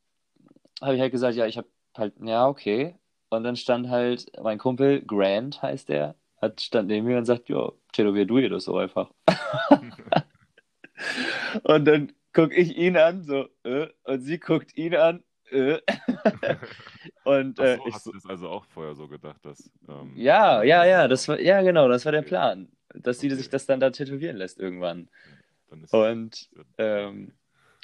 habe 0.80 0.94
ich 0.96 1.00
halt 1.00 1.12
gesagt, 1.12 1.36
ja, 1.36 1.46
ich 1.46 1.58
habe 1.58 1.68
halt, 1.96 2.14
ja, 2.22 2.48
okay. 2.48 2.96
Und 3.30 3.44
dann 3.44 3.56
stand 3.56 3.88
halt 3.88 4.30
mein 4.42 4.58
Kumpel, 4.58 5.02
Grant 5.02 5.62
heißt 5.62 5.88
der, 5.88 6.16
hat 6.40 6.60
stand 6.60 6.88
neben 6.88 7.06
mir 7.06 7.18
und 7.18 7.24
sagt, 7.24 7.48
ja, 7.48 7.70
tätowier 7.92 8.26
du 8.26 8.38
ihr 8.38 8.50
das 8.50 8.64
so 8.64 8.76
einfach. 8.76 9.10
und 11.62 11.84
dann 11.84 12.12
gucke 12.32 12.54
ich 12.54 12.76
ihn 12.76 12.96
an, 12.96 13.22
so, 13.22 13.48
äh, 13.64 13.88
und 14.04 14.20
sie 14.20 14.38
guckt 14.38 14.76
ihn 14.76 14.94
an, 14.96 15.22
äh. 15.50 15.78
und 17.24 17.58
äh, 17.58 17.76
so, 17.76 17.86
ich 17.86 17.94
hast 17.94 18.06
du 18.06 18.12
das 18.12 18.26
also 18.26 18.48
auch 18.48 18.64
vorher 18.66 18.94
so 18.94 19.08
gedacht, 19.08 19.44
dass. 19.44 19.70
Ähm, 19.88 20.12
ja, 20.16 20.62
ja, 20.62 20.84
ja, 20.84 21.08
das 21.08 21.28
war, 21.28 21.40
ja, 21.40 21.62
genau, 21.62 21.88
das 21.88 22.04
war 22.04 22.12
der. 22.12 22.22
Plan, 22.22 22.68
dass 22.94 23.20
sie 23.20 23.28
Okay. 23.28 23.36
sich 23.36 23.50
das 23.50 23.66
dann 23.66 23.80
da 23.80 23.90
tätowieren 23.90 24.36
lässt 24.36 24.60
irgendwann. 24.60 25.08
Und 25.90 26.48
ähm, 26.78 27.32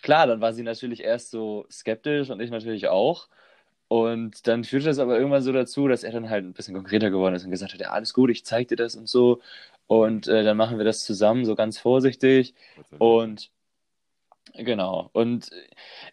klar, 0.02 0.26
dann 0.26 0.40
war 0.40 0.52
sie 0.52 0.62
natürlich 0.62 1.02
erst 1.02 1.30
so 1.30 1.66
skeptisch 1.70 2.30
und 2.30 2.40
ich 2.40 2.50
natürlich 2.50 2.88
auch. 2.88 3.28
Und 3.88 4.46
dann 4.48 4.64
führte 4.64 4.86
das 4.86 4.98
aber 4.98 5.16
irgendwann 5.16 5.42
so 5.42 5.52
dazu, 5.52 5.86
dass 5.88 6.02
er 6.02 6.12
dann 6.12 6.28
halt 6.30 6.44
ein 6.44 6.52
bisschen 6.54 6.74
konkreter 6.74 7.10
geworden 7.10 7.34
ist 7.36 7.44
und 7.44 7.50
gesagt 7.52 7.72
hat, 7.72 7.80
ja, 7.80 7.90
alles 7.90 8.12
gut, 8.14 8.30
ich 8.30 8.44
zeig 8.44 8.68
dir 8.68 8.76
das 8.76 8.96
und 8.96 9.08
so. 9.08 9.40
Und 9.86 10.26
äh, 10.28 10.42
dann 10.44 10.56
machen 10.56 10.78
wir 10.78 10.84
das 10.84 11.04
zusammen, 11.04 11.44
so 11.44 11.54
ganz 11.54 11.78
vorsichtig. 11.78 12.54
Und 12.98 13.50
genau. 14.54 15.10
Und 15.12 15.50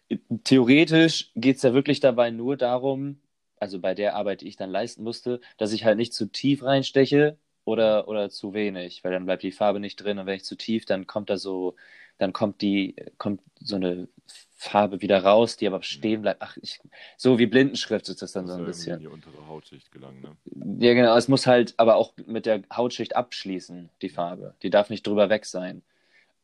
äh, 0.08 0.18
theoretisch 0.44 1.32
geht 1.34 1.56
es 1.56 1.62
ja 1.62 1.74
wirklich 1.74 2.00
dabei 2.00 2.30
nur 2.30 2.56
darum, 2.56 3.20
also 3.58 3.80
bei 3.80 3.94
der 3.94 4.14
Arbeit, 4.16 4.42
die 4.42 4.48
ich 4.48 4.56
dann 4.56 4.70
leisten 4.70 5.02
musste, 5.04 5.40
dass 5.56 5.72
ich 5.72 5.84
halt 5.84 5.96
nicht 5.96 6.12
zu 6.14 6.26
tief 6.26 6.62
reinsteche 6.62 7.38
oder, 7.64 8.08
oder 8.08 8.30
zu 8.30 8.52
wenig, 8.54 9.02
weil 9.04 9.12
dann 9.12 9.24
bleibt 9.26 9.42
die 9.42 9.52
Farbe 9.52 9.80
nicht 9.80 9.96
drin 9.96 10.18
und 10.18 10.26
wenn 10.26 10.36
ich 10.36 10.44
zu 10.44 10.56
tief, 10.56 10.84
dann 10.86 11.06
kommt 11.06 11.30
da 11.30 11.38
so, 11.38 11.76
dann 12.18 12.32
kommt 12.32 12.60
die, 12.62 12.94
kommt 13.18 13.40
so 13.60 13.76
eine 13.76 14.08
Farbe 14.56 15.02
wieder 15.02 15.22
raus, 15.22 15.56
die 15.56 15.66
aber 15.66 15.82
stehen 15.82 16.22
bleibt. 16.22 16.40
Ach, 16.42 16.56
ich, 16.62 16.80
so 17.16 17.38
wie 17.38 17.46
Blindenschrift 17.46 18.08
ist 18.08 18.22
das 18.22 18.32
dann 18.32 18.44
Muss 18.44 18.54
so 18.54 18.58
ein 18.60 18.64
bisschen. 18.66 18.94
in 18.94 19.00
die 19.00 19.06
untere 19.08 19.46
Hautschicht 19.46 19.92
gelangen, 19.92 20.22
ne? 20.22 20.84
Ja, 20.86 20.94
genau. 20.94 21.16
Es 21.16 21.28
muss 21.28 21.46
halt 21.46 21.74
aber 21.76 21.96
auch 21.96 22.14
mit 22.26 22.46
der 22.46 22.62
Hautschicht 22.74 23.16
abschließen, 23.16 23.90
die 24.00 24.08
Farbe. 24.08 24.54
Die 24.62 24.70
darf 24.70 24.90
nicht 24.90 25.06
drüber 25.06 25.28
weg 25.28 25.44
sein. 25.44 25.82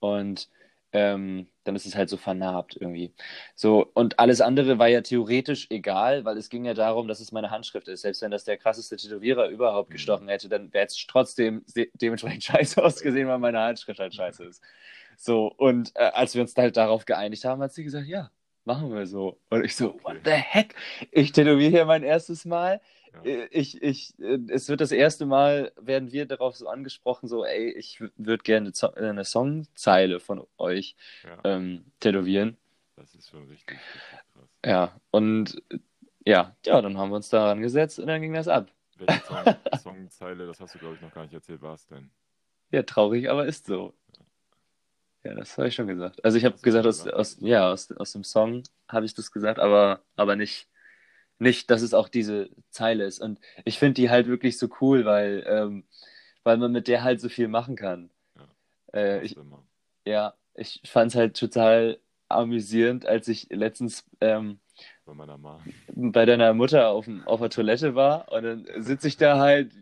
Und 0.00 0.48
ähm, 0.92 1.46
dann 1.64 1.76
ist 1.76 1.86
es 1.86 1.94
halt 1.94 2.08
so 2.10 2.16
vernarbt 2.16 2.76
irgendwie. 2.80 3.12
So, 3.54 3.86
und 3.94 4.18
alles 4.18 4.40
andere 4.40 4.78
war 4.78 4.88
ja 4.88 5.02
theoretisch 5.02 5.68
egal, 5.70 6.24
weil 6.24 6.36
es 6.36 6.48
ging 6.48 6.64
ja 6.64 6.74
darum, 6.74 7.06
dass 7.06 7.20
es 7.20 7.30
meine 7.32 7.50
Handschrift 7.50 7.86
ist. 7.88 8.02
Selbst 8.02 8.22
wenn 8.22 8.32
das 8.32 8.44
der 8.44 8.56
krasseste 8.58 8.96
Tätowierer 8.96 9.48
überhaupt 9.48 9.90
Mhm. 9.90 9.92
gestochen 9.92 10.28
hätte, 10.28 10.48
dann 10.48 10.72
wäre 10.72 10.86
es 10.86 10.96
trotzdem 11.06 11.64
de 11.76 11.90
dementsprechend 11.94 12.42
scheiße 12.74 12.82
ausgesehen, 12.82 13.28
weil 13.28 13.38
meine 13.38 13.60
Handschrift 13.60 14.00
halt 14.00 14.14
scheiße 14.14 14.44
ist. 14.44 14.62
So, 15.22 15.48
und 15.48 15.92
äh, 15.96 16.00
als 16.14 16.34
wir 16.34 16.40
uns 16.42 16.56
halt 16.56 16.76
darauf 16.78 17.04
geeinigt 17.04 17.44
haben, 17.44 17.60
hat 17.62 17.72
sie 17.74 17.84
gesagt, 17.84 18.06
ja, 18.06 18.30
machen 18.64 18.90
wir 18.94 19.06
so. 19.06 19.38
Und 19.50 19.64
ich 19.64 19.76
so, 19.76 19.94
Okay. 19.94 20.04
what 20.04 20.16
the 20.24 20.30
heck? 20.30 20.74
Ich 21.10 21.32
tätowiere 21.32 21.70
hier 21.70 21.84
mein 21.84 22.02
erstes 22.02 22.44
Mal. 22.46 22.80
Ja. 23.12 23.22
Äh, 23.24 23.48
Ich, 23.50 23.82
ich, 23.82 24.18
äh, 24.18 24.38
es 24.48 24.68
wird 24.70 24.80
das 24.80 24.92
erste 24.92 25.26
Mal, 25.26 25.72
werden 25.78 26.10
wir 26.12 26.24
darauf 26.26 26.56
so 26.56 26.68
angesprochen, 26.68 27.28
so, 27.28 27.44
ey, 27.44 27.70
ich 27.72 28.00
würde 28.00 28.42
gerne 28.42 28.66
eine 28.68 28.72
Zo- 28.72 28.94
eine 28.94 29.24
Songzeile 29.26 30.20
von 30.20 30.46
euch 30.56 30.96
Ja, 31.22 31.38
ähm, 31.44 31.84
tätowieren. 32.00 32.56
das 32.96 33.14
ist 33.14 33.28
schon 33.28 33.46
richtig, 33.48 33.76
richtig 33.94 34.24
krass. 34.32 34.48
Ja, 34.64 34.98
und 35.10 35.62
äh, 35.70 35.78
ja, 36.26 36.56
ja, 36.64 36.80
dann 36.82 36.98
haben 36.98 37.10
wir 37.10 37.16
uns 37.16 37.28
daran 37.28 37.60
gesetzt 37.62 37.98
und 37.98 38.06
dann 38.06 38.20
ging 38.22 38.32
das 38.32 38.48
ab. 38.48 38.70
Welche 38.96 39.20
Song 39.26 39.44
Songzeile, 39.74 40.46
das 40.46 40.60
hast 40.60 40.74
du, 40.74 40.78
glaube 40.78 40.94
ich, 40.94 41.00
noch 41.02 41.12
gar 41.12 41.24
nicht 41.24 41.34
erzählt, 41.34 41.60
war 41.62 41.74
es 41.74 41.86
denn? 41.86 42.10
Ja, 42.72 42.82
traurig, 42.82 43.28
aber 43.30 43.46
ist 43.46 43.66
so. 43.66 43.94
Ja, 45.22 45.34
das 45.34 45.56
habe 45.58 45.68
ich 45.68 45.74
schon 45.74 45.86
gesagt. 45.86 46.24
Also 46.24 46.38
ich 46.38 46.44
habe 46.44 46.58
gesagt, 46.60 46.86
aus, 46.86 47.06
aus, 47.06 47.36
ja, 47.40 47.70
aus, 47.70 47.90
aus 47.92 48.12
dem 48.12 48.24
Song 48.24 48.62
habe 48.88 49.04
ich 49.04 49.14
das 49.14 49.30
gesagt, 49.30 49.58
aber, 49.58 50.02
aber 50.16 50.34
nicht, 50.36 50.68
nicht, 51.38 51.70
dass 51.70 51.82
es 51.82 51.94
auch 51.94 52.08
diese 52.08 52.50
Zeile 52.70 53.04
ist. 53.06 53.20
Und 53.20 53.40
ich 53.64 53.78
finde 53.78 53.94
die 53.94 54.10
halt 54.10 54.26
wirklich 54.28 54.58
so 54.58 54.68
cool, 54.80 55.04
weil 55.04 55.44
ähm, 55.46 55.84
weil 56.44 56.58
man 56.58 56.72
mit 56.72 56.88
der 56.88 57.04
halt 57.04 57.20
so 57.20 57.28
viel 57.28 57.48
machen 57.48 57.76
kann. 57.76 58.10
Äh, 58.94 59.22
ich, 59.24 59.36
ja, 60.06 60.34
ich 60.54 60.82
fand 60.86 61.12
es 61.12 61.16
halt 61.16 61.36
total 61.38 62.00
amüsierend, 62.28 63.06
als 63.06 63.28
ich 63.28 63.48
letztens 63.50 64.04
ähm, 64.20 64.60
Bei 65.88 66.10
bei 66.10 66.26
deiner 66.26 66.54
Mutter 66.54 66.88
auf, 66.90 67.04
dem- 67.06 67.26
auf 67.26 67.40
der 67.40 67.50
Toilette 67.50 67.94
war 67.94 68.30
und 68.32 68.42
dann 68.44 68.66
sitze 68.82 69.08
ich 69.08 69.16
da 69.16 69.38
halt, 69.38 69.72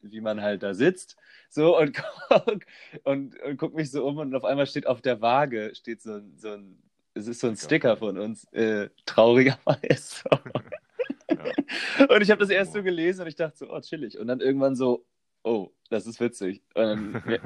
wie, 0.00 0.12
wie 0.12 0.20
man 0.20 0.40
halt 0.42 0.62
da 0.62 0.74
sitzt, 0.74 1.16
so 1.48 1.78
und 1.78 1.94
guck, 2.28 2.64
und, 3.04 3.40
und 3.40 3.56
guck 3.58 3.74
mich 3.74 3.90
so 3.90 4.06
um 4.06 4.18
und 4.18 4.34
auf 4.34 4.44
einmal 4.44 4.66
steht 4.66 4.86
auf 4.86 5.00
der 5.02 5.20
Waage, 5.20 5.72
steht 5.74 6.02
so 6.02 6.14
ein, 6.14 6.34
so 6.38 6.52
ein 6.52 6.82
es 7.14 7.26
ist 7.26 7.40
so 7.40 7.48
ein 7.48 7.56
Sticker 7.56 7.96
von 7.96 8.18
uns, 8.18 8.44
äh, 8.52 8.88
traurigerweise. 9.06 10.24
Ja. 11.30 11.44
Und 12.08 12.22
ich 12.22 12.30
habe 12.30 12.40
das 12.40 12.50
erst 12.50 12.72
so 12.72 12.82
gelesen 12.82 13.22
und 13.22 13.28
ich 13.28 13.36
dachte 13.36 13.56
so, 13.58 13.70
oh, 13.72 13.80
chillig. 13.80 14.18
Und 14.18 14.26
dann 14.26 14.40
irgendwann 14.40 14.74
so, 14.74 15.06
oh, 15.44 15.70
das 15.88 16.06
ist 16.06 16.20
witzig. 16.20 16.62
Und 16.74 16.82
dann 16.84 17.22
ja, 17.28 17.38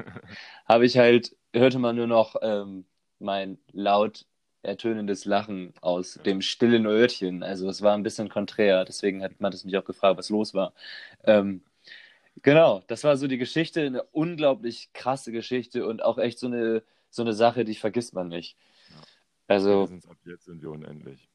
habe 0.67 0.85
ich 0.85 0.97
halt, 0.97 1.35
hörte 1.53 1.77
man 1.79 1.95
nur 1.95 2.07
noch 2.07 2.35
ähm, 2.41 2.85
mein 3.19 3.59
laut 3.71 4.25
ertönendes 4.63 5.25
Lachen 5.25 5.73
aus 5.81 6.15
Ja. 6.15 6.23
dem 6.23 6.41
stillen 6.41 6.87
Örtchen. 6.87 7.43
Also 7.43 7.69
es 7.69 7.83
war 7.83 7.93
ein 7.95 8.01
bisschen 8.03 8.29
konträr, 8.29 8.85
deswegen 8.85 9.23
hat 9.23 9.39
man 9.39 9.51
das 9.51 9.63
mich 9.63 9.77
auch 9.77 9.85
gefragt, 9.85 10.17
was 10.17 10.29
los 10.29 10.55
war. 10.55 10.73
Ähm, 11.23 11.61
genau, 12.41 12.83
das 12.87 13.03
war 13.03 13.17
so 13.17 13.27
die 13.27 13.37
Geschichte, 13.37 13.81
eine 13.85 14.03
unglaublich 14.03 14.91
krasse 14.93 15.31
Geschichte 15.31 15.85
und 15.87 16.03
auch 16.03 16.17
echt 16.17 16.39
so 16.39 16.47
eine, 16.47 16.83
so 17.09 17.21
eine 17.21 17.33
Sache, 17.33 17.65
die 17.65 17.75
vergisst 17.75 18.13
man 18.13 18.27
nicht. 18.27 18.57
Ja. 18.89 18.95
Also 19.47 19.83
ab 20.09 20.17
jetzt 20.25 20.45
sind 20.45 20.61
wir 20.61 20.71
unendlich. 20.71 21.29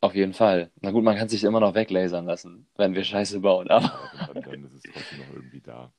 auf 0.00 0.14
jeden 0.14 0.32
Fall. 0.34 0.70
Na 0.80 0.90
gut, 0.90 1.04
man 1.04 1.16
kann 1.16 1.28
sich 1.28 1.44
immer 1.44 1.60
noch 1.60 1.74
weglasern 1.74 2.26
lassen, 2.26 2.66
wenn 2.76 2.94
wir 2.94 3.04
Scheiße 3.04 3.40
bauen. 3.40 3.68
Aber 3.68 3.90
dann, 4.34 4.42
dann 4.42 4.64
ist 4.64 4.74
es 4.74 4.82
trotzdem 4.92 5.18
noch 5.20 5.34
irgendwie 5.34 5.60
da. 5.60 5.92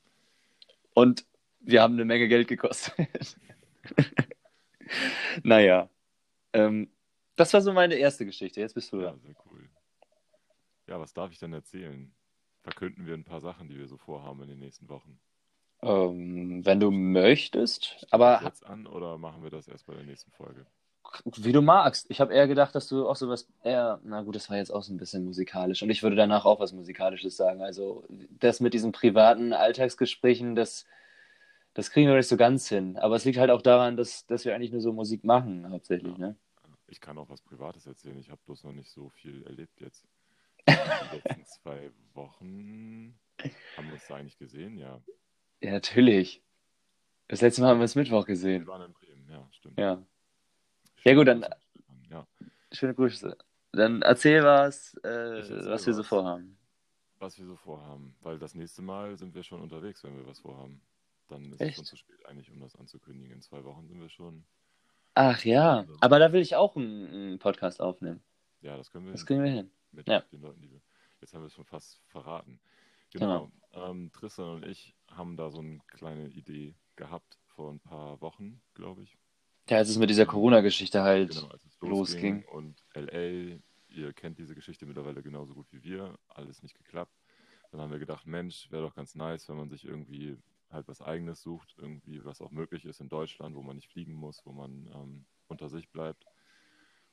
Und 0.94 1.26
wir 1.60 1.82
haben 1.82 1.94
eine 1.94 2.06
Menge 2.06 2.28
Geld 2.28 2.48
gekostet. 2.48 3.38
naja. 5.44 5.90
Ähm, 6.54 6.92
das 7.36 7.54
war 7.54 7.62
so 7.62 7.74
meine 7.74 7.96
erste 7.96 8.26
Geschichte. 8.26 8.60
Jetzt 8.62 8.74
bist 8.74 8.92
du 8.92 9.02
Ja, 9.02 9.10
dran. 9.12 9.20
sehr 9.22 9.36
cool. 9.46 9.70
Ja, 10.88 11.00
was 11.00 11.14
darf 11.14 11.32
ich 11.32 11.40
denn 11.40 11.54
erzählen? 11.54 12.12
Verkünden 12.68 13.06
wir 13.06 13.14
ein 13.14 13.24
paar 13.24 13.40
Sachen, 13.40 13.70
die 13.70 13.78
wir 13.78 13.88
so 13.88 13.96
vorhaben 13.98 14.44
in 14.44 14.50
den 14.50 14.60
nächsten 14.60 14.90
Wochen. 14.90 15.18
Ähm, 15.82 16.66
wenn 16.66 16.82
du 16.82 16.92
möchtest. 16.92 18.06
Aber 18.12 18.42
Jetzt 18.44 18.66
an 18.66 18.88
oder 18.88 19.18
machen 19.18 19.42
wir 19.42 19.50
das 19.50 19.70
erst 19.70 19.86
bei 19.86 19.94
der 19.94 20.04
nächsten 20.04 20.32
Folge? 20.32 20.66
wie 21.38 21.54
du 21.54 21.62
magst. 21.62 22.08
Ich 22.10 22.20
habe 22.20 22.34
eher 22.34 22.50
gedacht, 22.50 22.76
dass 22.76 22.90
du 22.90 23.08
auch 23.08 23.16
sowas 23.16 23.48
eher. 23.64 24.02
Na 24.04 24.24
gut, 24.24 24.36
das 24.36 24.50
war 24.50 24.58
jetzt 24.58 24.72
auch 24.72 24.84
so 24.84 24.92
ein 24.94 24.98
bisschen 24.98 25.24
musikalisch. 25.24 25.82
Und 25.82 25.90
ich 25.90 26.04
würde 26.04 26.18
danach 26.18 26.44
auch 26.44 26.60
was 26.60 26.74
Musikalisches 26.74 27.38
sagen. 27.38 27.62
Also, 27.62 28.04
das 28.40 28.60
mit 28.60 28.74
diesen 28.74 28.92
privaten 28.92 29.54
Alltagsgesprächen, 29.54 30.56
das. 30.56 30.86
Das 31.74 31.92
kriegen 31.92 32.10
wir 32.10 32.18
nicht 32.18 32.28
so 32.28 32.36
ganz 32.38 32.68
hin. 32.68 32.98
Aber 32.98 33.16
es 33.16 33.24
liegt 33.24 33.38
halt 33.38 33.52
auch 33.52 33.62
daran, 33.62 33.96
dass, 33.96 34.26
dass 34.26 34.44
wir 34.44 34.54
eigentlich 34.56 34.72
nur 34.72 34.82
so 34.82 34.92
Musik 34.92 35.24
machen, 35.24 35.70
hauptsächlich, 35.70 36.12
Ja. 36.18 36.30
ne? 36.30 36.36
Ich 36.88 37.00
kann 37.00 37.18
auch 37.18 37.30
was 37.30 37.40
Privates 37.42 37.86
erzählen. 37.86 38.18
Ich 38.18 38.30
habe 38.32 38.42
bloß 38.46 38.64
noch 38.64 38.74
nicht 38.74 38.90
so 38.90 39.10
viel 39.10 39.44
erlebt 39.46 39.80
jetzt. 39.80 40.04
Die 40.68 41.16
letzten 41.16 41.46
zwei 41.46 41.92
Wochen 42.14 43.18
haben 43.78 43.86
wir 43.88 43.94
uns 43.94 44.08
da 44.08 44.16
eigentlich 44.16 44.38
gesehen, 44.38 44.78
ja. 44.78 45.02
Ja, 45.62 45.72
natürlich. 45.72 46.42
Das 47.28 47.42
letzte 47.42 47.62
Mal 47.62 47.70
haben 47.70 47.80
wir 47.80 47.86
es 47.86 47.96
Mittwoch 47.96 48.28
Wir 48.28 48.34
gesehen. 48.34 48.68
waren 48.68 48.82
in 48.84 48.94
Bremen, 48.94 49.28
ja, 49.30 49.48
stimmt. 49.52 49.78
Ja. 49.80 50.02
Ja, 51.04 51.14
gut, 51.14 51.28
dann- 51.28 51.46
Ja. 52.10 52.26
Schöne 52.72 52.94
Grüße. 52.94 53.38
Dann 53.72 54.02
erzähl 54.02 54.44
was, 54.44 54.94
äh, 55.04 55.08
erzähl 55.38 55.66
was 55.68 55.86
wir 55.86 55.94
so 55.94 56.00
was. 56.02 56.08
vorhaben. 56.08 56.58
Was 57.20 57.38
wir 57.38 57.46
so 57.46 57.56
vorhaben. 57.56 58.16
Weil 58.22 58.40
das 58.40 58.56
nächste 58.56 58.82
Mal 58.82 59.18
sind 59.18 59.34
wir 59.36 59.44
schon 59.44 59.62
unterwegs, 59.62 60.04
wenn 60.04 60.16
wir 60.18 60.26
was 60.28 60.40
vorhaben. 60.40 60.82
Dann 61.28 61.46
ist 61.46 61.54
es 61.56 61.62
Echt? 61.62 61.76
schon 61.78 61.86
zu 61.86 61.96
spät 61.98 62.26
eigentlich, 62.26 62.50
um 62.52 62.60
das 62.60 62.76
anzukündigen. 62.76 63.34
In 63.36 63.42
zwei 63.42 63.64
Wochen 63.64 63.88
sind 63.88 64.00
wir 64.00 64.10
schon. 64.10 64.44
Ach 65.14 65.44
ja, 65.44 65.86
aber 66.00 66.20
da 66.20 66.32
will 66.32 66.42
ich 66.42 66.56
auch 66.56 66.76
einen, 66.76 67.08
einen 67.08 67.40
Podcast 67.40 67.82
aufnehmen. 67.82 68.22
Ja, 68.68 68.76
das 68.76 68.92
können 68.92 69.06
wir 69.06 69.14
Das 69.14 69.22
hin. 69.22 69.28
kriegen 69.28 69.44
wir 69.44 69.52
hin. 69.52 69.72
mit 69.94 70.08
Ja. 70.10 70.20
den 70.20 70.42
Leuten, 70.42 70.62
die 70.62 70.70
wir. 70.70 70.82
Jetzt 71.22 71.34
haben 71.34 71.42
wir 71.42 71.48
es 71.48 71.54
schon 71.54 71.64
fast 71.66 72.02
verraten. 72.10 72.60
Genau. 73.12 73.50
Ähm, 73.72 74.12
Tristan 74.12 74.56
und 74.56 74.66
ich 74.66 74.94
haben 75.10 75.38
da 75.38 75.50
so 75.50 75.60
eine 75.60 75.80
kleine 75.88 76.28
Idee 76.28 76.76
gehabt 76.98 77.40
vor 77.46 77.72
ein 77.72 77.80
paar 77.80 78.20
Wochen, 78.20 78.62
glaube 78.74 79.04
ich. 79.04 79.18
Ja, 79.70 79.78
als 79.78 79.88
es 79.90 79.98
mit 79.98 80.10
dieser 80.10 80.26
Corona-Geschichte 80.26 81.02
halt. 81.02 81.32
Genau, 81.36 81.48
als 81.48 81.64
es 81.66 81.80
losging. 81.80 82.44
losging. 82.44 82.46
Und 82.50 82.84
LA, 82.94 83.58
ihr 83.88 84.14
kennt 84.14 84.38
diese 84.38 84.54
Geschichte 84.54 84.86
mittlerweile 84.86 85.24
genauso 85.24 85.54
gut 85.54 85.68
wie 85.72 85.82
wir, 85.84 86.20
alles 86.28 86.62
nicht 86.62 86.76
geklappt. 86.76 87.16
Dann 87.72 87.80
haben 87.80 87.92
wir 87.92 88.00
gedacht, 88.00 88.28
Mensch, 88.28 88.70
wäre 88.70 88.84
doch 88.84 88.96
ganz 88.96 89.16
nice, 89.16 89.48
wenn 89.48 89.58
man 89.58 89.70
sich 89.70 89.86
irgendwie 89.86 90.38
halt 90.70 90.88
was 90.90 91.02
Eigenes 91.02 91.42
sucht, 91.42 91.74
irgendwie 91.78 92.24
was 92.26 92.42
auch 92.42 92.52
möglich 92.52 92.84
ist 92.84 93.00
in 93.00 93.08
Deutschland, 93.08 93.56
wo 93.56 93.62
man 93.64 93.78
nicht 93.78 93.90
fliegen 93.90 94.14
muss, 94.14 94.46
wo 94.46 94.52
man 94.52 94.88
ähm, 94.94 95.26
unter 95.48 95.70
sich 95.70 95.90
bleibt. 95.90 96.26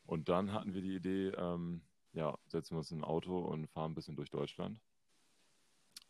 Und 0.04 0.28
dann 0.28 0.52
hatten 0.52 0.74
wir 0.74 0.82
die 0.82 0.96
Idee, 0.96 1.28
ähm, 1.30 1.82
ja, 2.12 2.38
setzen 2.46 2.74
wir 2.74 2.78
uns 2.78 2.90
in 2.90 3.00
ein 3.00 3.04
Auto 3.04 3.38
und 3.38 3.66
fahren 3.68 3.92
ein 3.92 3.94
bisschen 3.94 4.16
durch 4.16 4.30
Deutschland. 4.30 4.80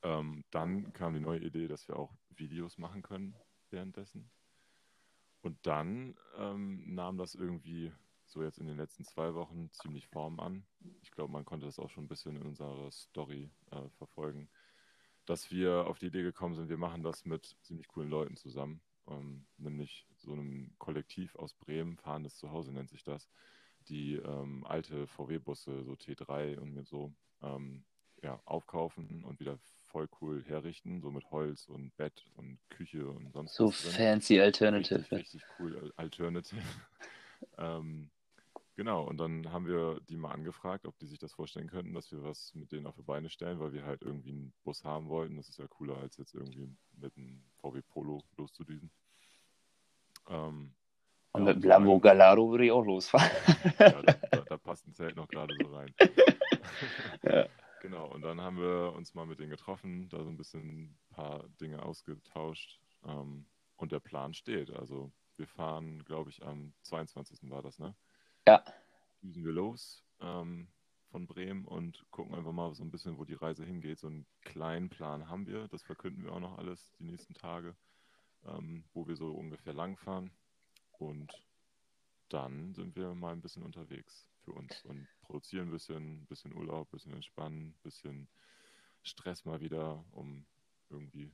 Ähm, 0.03 0.45
dann 0.51 0.93
kam 0.93 1.15
die 1.15 1.21
neue 1.21 1.41
Idee, 1.41 1.67
dass 1.69 1.89
wir 1.89 1.97
auch 1.97 2.13
Videos 2.31 2.79
machen 2.79 3.03
können 3.03 3.35
währenddessen. 3.71 4.31
Und 5.41 5.59
dann 5.67 6.17
ähm, 6.37 6.95
nahm 6.95 7.19
das 7.19 7.35
irgendwie 7.35 7.93
so 8.27 8.43
jetzt 8.43 8.59
in 8.59 8.67
den 8.67 8.77
letzten 8.77 9.05
zwei 9.05 9.35
Wochen 9.35 9.71
ziemlich 9.71 10.07
Form 10.07 10.41
an. 10.41 10.67
Ich 11.03 11.11
glaube, 11.11 11.33
man 11.33 11.45
konnte 11.45 11.67
das 11.67 11.79
auch 11.79 11.91
schon 11.91 12.05
ein 12.05 12.09
bisschen 12.09 12.37
in 12.37 12.43
unserer 12.43 12.91
Story 12.91 13.51
äh, 13.71 13.89
verfolgen, 13.99 14.49
dass 15.27 15.51
wir 15.51 15.87
auf 15.87 15.99
die 15.99 16.07
Idee 16.07 16.23
gekommen 16.23 16.55
sind, 16.55 16.69
wir 16.69 16.77
machen 16.77 17.03
das 17.03 17.25
mit 17.25 17.57
ziemlich 17.63 17.89
coolen 17.89 18.11
Leuten 18.11 18.37
zusammen. 18.37 18.81
Ähm, 19.07 19.47
nämlich 19.59 20.07
so 20.17 20.33
einem 20.33 20.75
Kollektiv 20.79 21.37
aus 21.37 21.55
Bremen, 21.55 21.99
Fahrendes 21.99 22.37
Zuhause 22.37 22.73
nennt 22.73 22.91
sich 22.91 23.05
das, 23.05 23.29
die 23.89 24.15
ähm, 24.17 24.65
alte 24.67 25.07
VW-Busse, 25.07 25.85
so 25.85 25.97
T3 25.97 26.59
und 26.59 26.73
mit 26.75 26.87
so, 26.89 27.13
ähm, 27.43 27.85
ja, 28.23 28.41
aufkaufen 28.45 29.25
und 29.25 29.41
wieder 29.41 29.59
voll 29.83 30.09
cool 30.21 30.43
herrichten, 30.47 31.01
so 31.01 31.11
mit 31.11 31.31
Holz 31.31 31.69
und 31.69 31.97
Bett 31.97 32.25
und 32.37 32.59
Küche 32.71 33.07
und 33.09 33.33
sonst 33.33 33.55
So 33.55 33.67
was 33.67 33.83
drin. 33.83 33.93
fancy 33.93 34.41
Alternative. 34.41 34.99
Richtig, 35.01 35.13
richtig 35.13 35.43
cool, 35.59 35.77
Al- 35.79 35.93
Alternative. 35.97 36.61
ähm, 37.59 38.11
genau, 38.77 39.05
und 39.05 39.19
dann 39.19 39.53
haben 39.53 39.67
wir 39.67 40.01
die 40.09 40.17
mal 40.17 40.33
angefragt, 40.33 40.87
ob 40.87 40.99
die 40.99 41.07
sich 41.07 41.19
das 41.19 41.33
vorstellen 41.33 41.69
könnten, 41.69 41.95
dass 41.95 42.11
wir 42.13 42.23
was 42.23 42.55
mit 42.55 42.73
denen 42.73 42.87
auf 42.87 42.97
die 42.97 43.03
Beine 43.03 43.29
stellen, 43.31 43.61
weil 43.61 43.73
wir 43.73 43.85
halt 43.85 44.03
irgendwie 44.03 44.31
einen 44.31 44.55
Bus 44.65 44.85
haben 44.85 45.09
wollten. 45.09 45.37
Das 45.37 45.49
ist 45.49 45.59
ja 45.59 45.67
cooler, 45.69 45.97
als 45.99 46.17
jetzt 46.17 46.35
irgendwie 46.35 46.69
mit 46.97 47.17
einem 47.17 47.43
VW 47.61 47.83
Polo 47.83 48.23
loszudüsen. 48.37 48.91
Ähm, 50.29 50.75
Und 51.35 51.45
mit 51.45 51.57
dem 51.57 51.69
Lambo 51.69 51.99
Gallardo 51.99 52.49
würde 52.49 52.65
ich 52.65 52.71
auch 52.71 52.85
losfahren. 52.85 53.31
ja, 53.81 54.03
da, 54.03 54.13
da, 54.31 54.41
da 54.43 54.57
passt 54.57 54.87
ein 54.87 54.95
Zelt 54.95 55.17
noch 55.17 55.29
gerade 55.29 55.55
so 55.61 55.75
rein. 55.75 55.93
Ja. 57.23 57.47
Genau, 57.83 58.07
und 58.07 58.23
dann 58.23 58.41
haben 58.41 58.59
wir 58.59 58.93
uns 58.95 59.15
mal 59.15 59.27
mit 59.27 59.39
denen 59.39 59.51
getroffen, 59.51 60.09
da 60.09 60.23
so 60.23 60.31
ein 60.31 60.37
bisschen 60.37 60.63
ein 60.63 60.99
paar 61.11 61.47
Dinge 61.61 61.83
ausgetauscht. 61.83 62.81
Ähm, 63.05 63.47
und 63.77 63.93
der 63.93 64.01
Plan 64.01 64.33
steht. 64.35 64.71
Also 64.71 65.13
wir 65.37 65.47
fahren, 65.47 66.05
glaube 66.05 66.31
ich, 66.31 66.43
am 66.45 66.73
22. 66.83 67.51
war 67.51 67.63
das, 67.63 67.79
ne? 67.79 67.95
Ja. 68.47 68.65
Düsen 69.23 69.45
wir 69.45 69.53
los 69.53 70.05
ähm, 70.21 70.69
von 71.11 71.27
Bremen 71.27 71.65
und 71.65 72.05
gucken 72.11 72.35
einfach 72.35 72.53
mal 72.53 72.75
so 72.75 72.83
ein 72.83 72.91
bisschen, 72.91 73.19
wo 73.19 73.25
die 73.25 73.35
Reise 73.35 73.65
hingeht. 73.65 73.99
So 73.99 74.07
einen 74.07 74.27
kleinen 74.43 74.89
Plan 74.89 75.29
haben 75.29 75.47
wir, 75.47 75.69
das 75.69 75.83
verkünden 75.83 76.25
wir 76.25 76.33
auch 76.33 76.41
noch 76.41 76.59
alles 76.59 76.93
die 76.99 77.05
nächsten 77.05 77.35
Tage, 77.35 77.77
ähm, 78.47 78.85
wo 78.93 79.07
wir 79.07 79.17
so 79.17 79.33
ungefähr 79.33 79.73
langfahren. 79.73 80.31
Und 80.99 81.33
dann 82.29 82.75
sind 82.75 82.97
wir 82.97 83.15
mal 83.15 83.33
ein 83.33 83.41
bisschen 83.41 83.63
unterwegs 83.63 84.27
für 84.45 84.53
uns 84.53 84.83
und 84.85 85.07
produzieren 85.23 85.69
ein 85.69 85.73
bisschen, 85.73 86.23
ein 86.23 86.27
bisschen 86.27 86.55
Urlaub, 86.55 86.89
ein 86.89 86.91
bisschen 86.91 87.15
entspannen, 87.15 87.69
ein 87.69 87.81
bisschen 87.83 88.29
Stress 89.03 89.45
mal 89.45 89.61
wieder, 89.61 90.05
um 90.13 90.45
irgendwie 90.91 91.31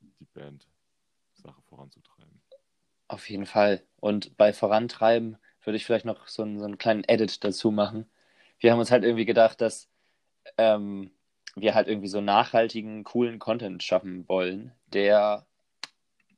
die 0.00 0.24
Band-Sache 0.24 1.62
voranzutreiben. 1.68 2.40
Auf 3.08 3.28
jeden 3.28 3.46
Fall. 3.46 3.82
Und 4.00 4.36
bei 4.36 4.52
Vorantreiben 4.52 5.36
würde 5.62 5.76
ich 5.76 5.84
vielleicht 5.84 6.04
noch 6.06 6.28
so 6.28 6.42
einen, 6.42 6.58
so 6.58 6.64
einen 6.64 6.78
kleinen 6.78 7.04
Edit 7.04 7.44
dazu 7.44 7.70
machen. 7.70 8.10
Wir 8.58 8.72
haben 8.72 8.78
uns 8.78 8.90
halt 8.90 9.04
irgendwie 9.04 9.26
gedacht, 9.26 9.60
dass 9.60 9.88
ähm, 10.56 11.10
wir 11.54 11.74
halt 11.74 11.88
irgendwie 11.88 12.08
so 12.08 12.20
nachhaltigen, 12.20 13.04
coolen 13.04 13.38
Content 13.38 13.82
schaffen 13.82 14.26
wollen, 14.28 14.72
der 14.86 15.46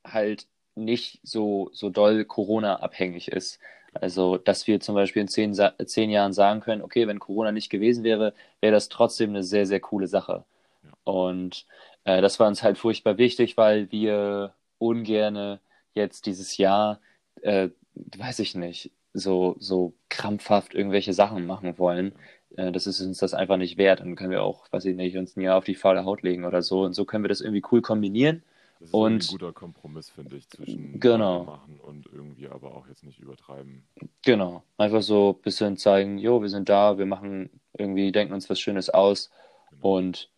halt 0.05 0.49
nicht 0.75 1.21
so, 1.23 1.71
so 1.73 1.91
doll 1.91 2.25
Corona-abhängig 2.25 3.29
ist. 3.29 3.59
Also, 3.95 4.39
dass 4.39 4.67
wir 4.67 4.81
zum 4.81 4.95
Beispiel 4.95 5.23
in 5.23 5.29
zehn, 5.29 5.55
zehn 5.87 6.11
Jahren 6.11 6.33
sagen 6.33 6.61
können, 6.61 6.83
okay, 6.83 7.07
wenn 7.07 7.21
Corona 7.21 7.53
nicht 7.53 7.71
gewesen 7.71 8.05
wäre, 8.05 8.35
wäre 8.61 8.73
das 8.73 8.89
trotzdem 8.89 9.31
eine 9.31 9.45
sehr, 9.45 9.67
sehr 9.67 9.81
coole 9.81 10.09
Sache. 10.09 10.45
Ja. 10.83 10.91
Und 11.05 11.67
äh, 12.05 12.21
das 12.21 12.41
war 12.41 12.49
uns 12.49 12.63
halt 12.63 12.79
furchtbar 12.79 13.19
wichtig, 13.19 13.57
weil 13.57 13.91
wir 13.93 14.55
ungerne 14.79 15.61
jetzt 15.95 16.27
dieses 16.27 16.57
Jahr, 16.57 17.01
äh, 17.43 17.69
weiß 17.95 18.41
ich 18.41 18.55
nicht, 18.57 18.91
so, 19.13 19.57
so 19.61 19.95
krampfhaft 20.09 20.75
irgendwelche 20.75 21.13
Sachen 21.13 21.47
machen 21.47 21.79
wollen. 21.79 22.13
Äh, 22.57 22.73
das 22.73 22.87
ist 22.87 23.01
uns 23.01 23.19
das 23.19 23.35
einfach 23.35 23.57
nicht 23.57 23.79
wert. 23.79 24.01
Dann 24.01 24.17
können 24.17 24.31
wir 24.31 24.43
auch, 24.43 24.71
weiß 24.73 24.85
ich 24.87 24.97
nicht, 24.97 25.17
uns 25.17 25.37
ein 25.37 25.41
Jahr 25.43 25.57
auf 25.59 25.65
die 25.65 25.75
faule 25.77 26.05
Haut 26.05 26.23
legen 26.23 26.45
oder 26.45 26.63
so. 26.63 26.83
Und 26.83 26.95
so 26.95 27.05
können 27.05 27.25
wir 27.25 27.29
das 27.29 27.41
irgendwie 27.41 27.63
cool 27.73 27.83
kombinieren. 27.83 28.43
Das 28.85 28.91
ist 28.91 28.95
Und- 28.95 29.23
ein 29.25 29.27
guter 29.31 29.53
Kompromiss, 29.55 30.11
finde 30.11 30.37
ich, 30.37 30.47
zwischen 30.51 31.01
Genau. 31.01 31.45
machen 31.45 31.81
und 31.81 32.05
irgendwie 32.05 32.49
aber 32.49 32.75
auch 32.75 32.87
jetzt 32.87 33.03
nicht 33.03 33.19
übertreiben. 33.19 33.89
Genau. 34.21 34.63
Einfach 34.77 35.01
so 35.01 35.31
ein 35.39 35.41
bisschen 35.43 35.79
zeigen, 35.79 36.19
jo, 36.19 36.43
wir 36.43 36.51
sind 36.51 36.69
da, 36.69 36.99
wir 36.99 37.07
machen 37.07 37.49
irgendwie, 37.79 38.13
denken 38.13 38.35
uns 38.35 38.51
was 38.51 38.61
Schönes 38.61 38.91
aus. 38.91 39.31
Genau. 39.71 39.97
Und 39.97 40.31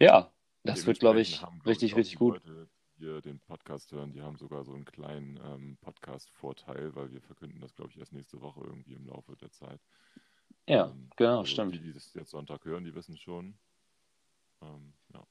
ja, 0.00 0.32
das 0.64 0.84
wird, 0.84 0.98
glaube 0.98 1.20
ich, 1.20 1.42
haben, 1.42 1.60
glaub 1.60 1.66
richtig, 1.68 1.92
auch 1.94 1.98
richtig 1.98 2.14
die 2.14 2.18
gut. 2.18 2.34
Leute, 2.44 2.68
die 2.98 3.20
den 3.22 3.38
Podcast 3.38 3.92
hören, 3.92 4.12
die 4.12 4.20
haben 4.20 4.36
sogar 4.36 4.64
so 4.64 4.72
einen 4.74 4.84
kleinen 4.84 5.38
ähm, 5.44 5.76
Podcast-Vorteil, 5.80 6.92
weil 6.96 7.12
wir 7.12 7.20
verkünden 7.20 7.60
das, 7.60 7.72
glaube 7.76 7.92
ich, 7.92 7.98
erst 8.00 8.12
nächste 8.12 8.40
Woche 8.40 8.62
irgendwie 8.64 8.94
im 8.94 9.06
Laufe 9.06 9.36
der 9.36 9.52
Zeit. 9.52 9.80
Ja, 10.68 10.86
Ähm, 10.86 11.08
genau, 11.16 11.38
also 11.38 11.44
stimmt. 11.52 11.76
Die, 11.76 11.78
die 11.78 11.92
das 11.92 12.12
jetzt 12.14 12.30
Sonntag 12.30 12.64
hören, 12.64 12.82
die 12.82 12.96
wissen 12.96 13.16
schon. 13.16 13.54
Ähm, 14.60 14.92
ja. 15.14 15.24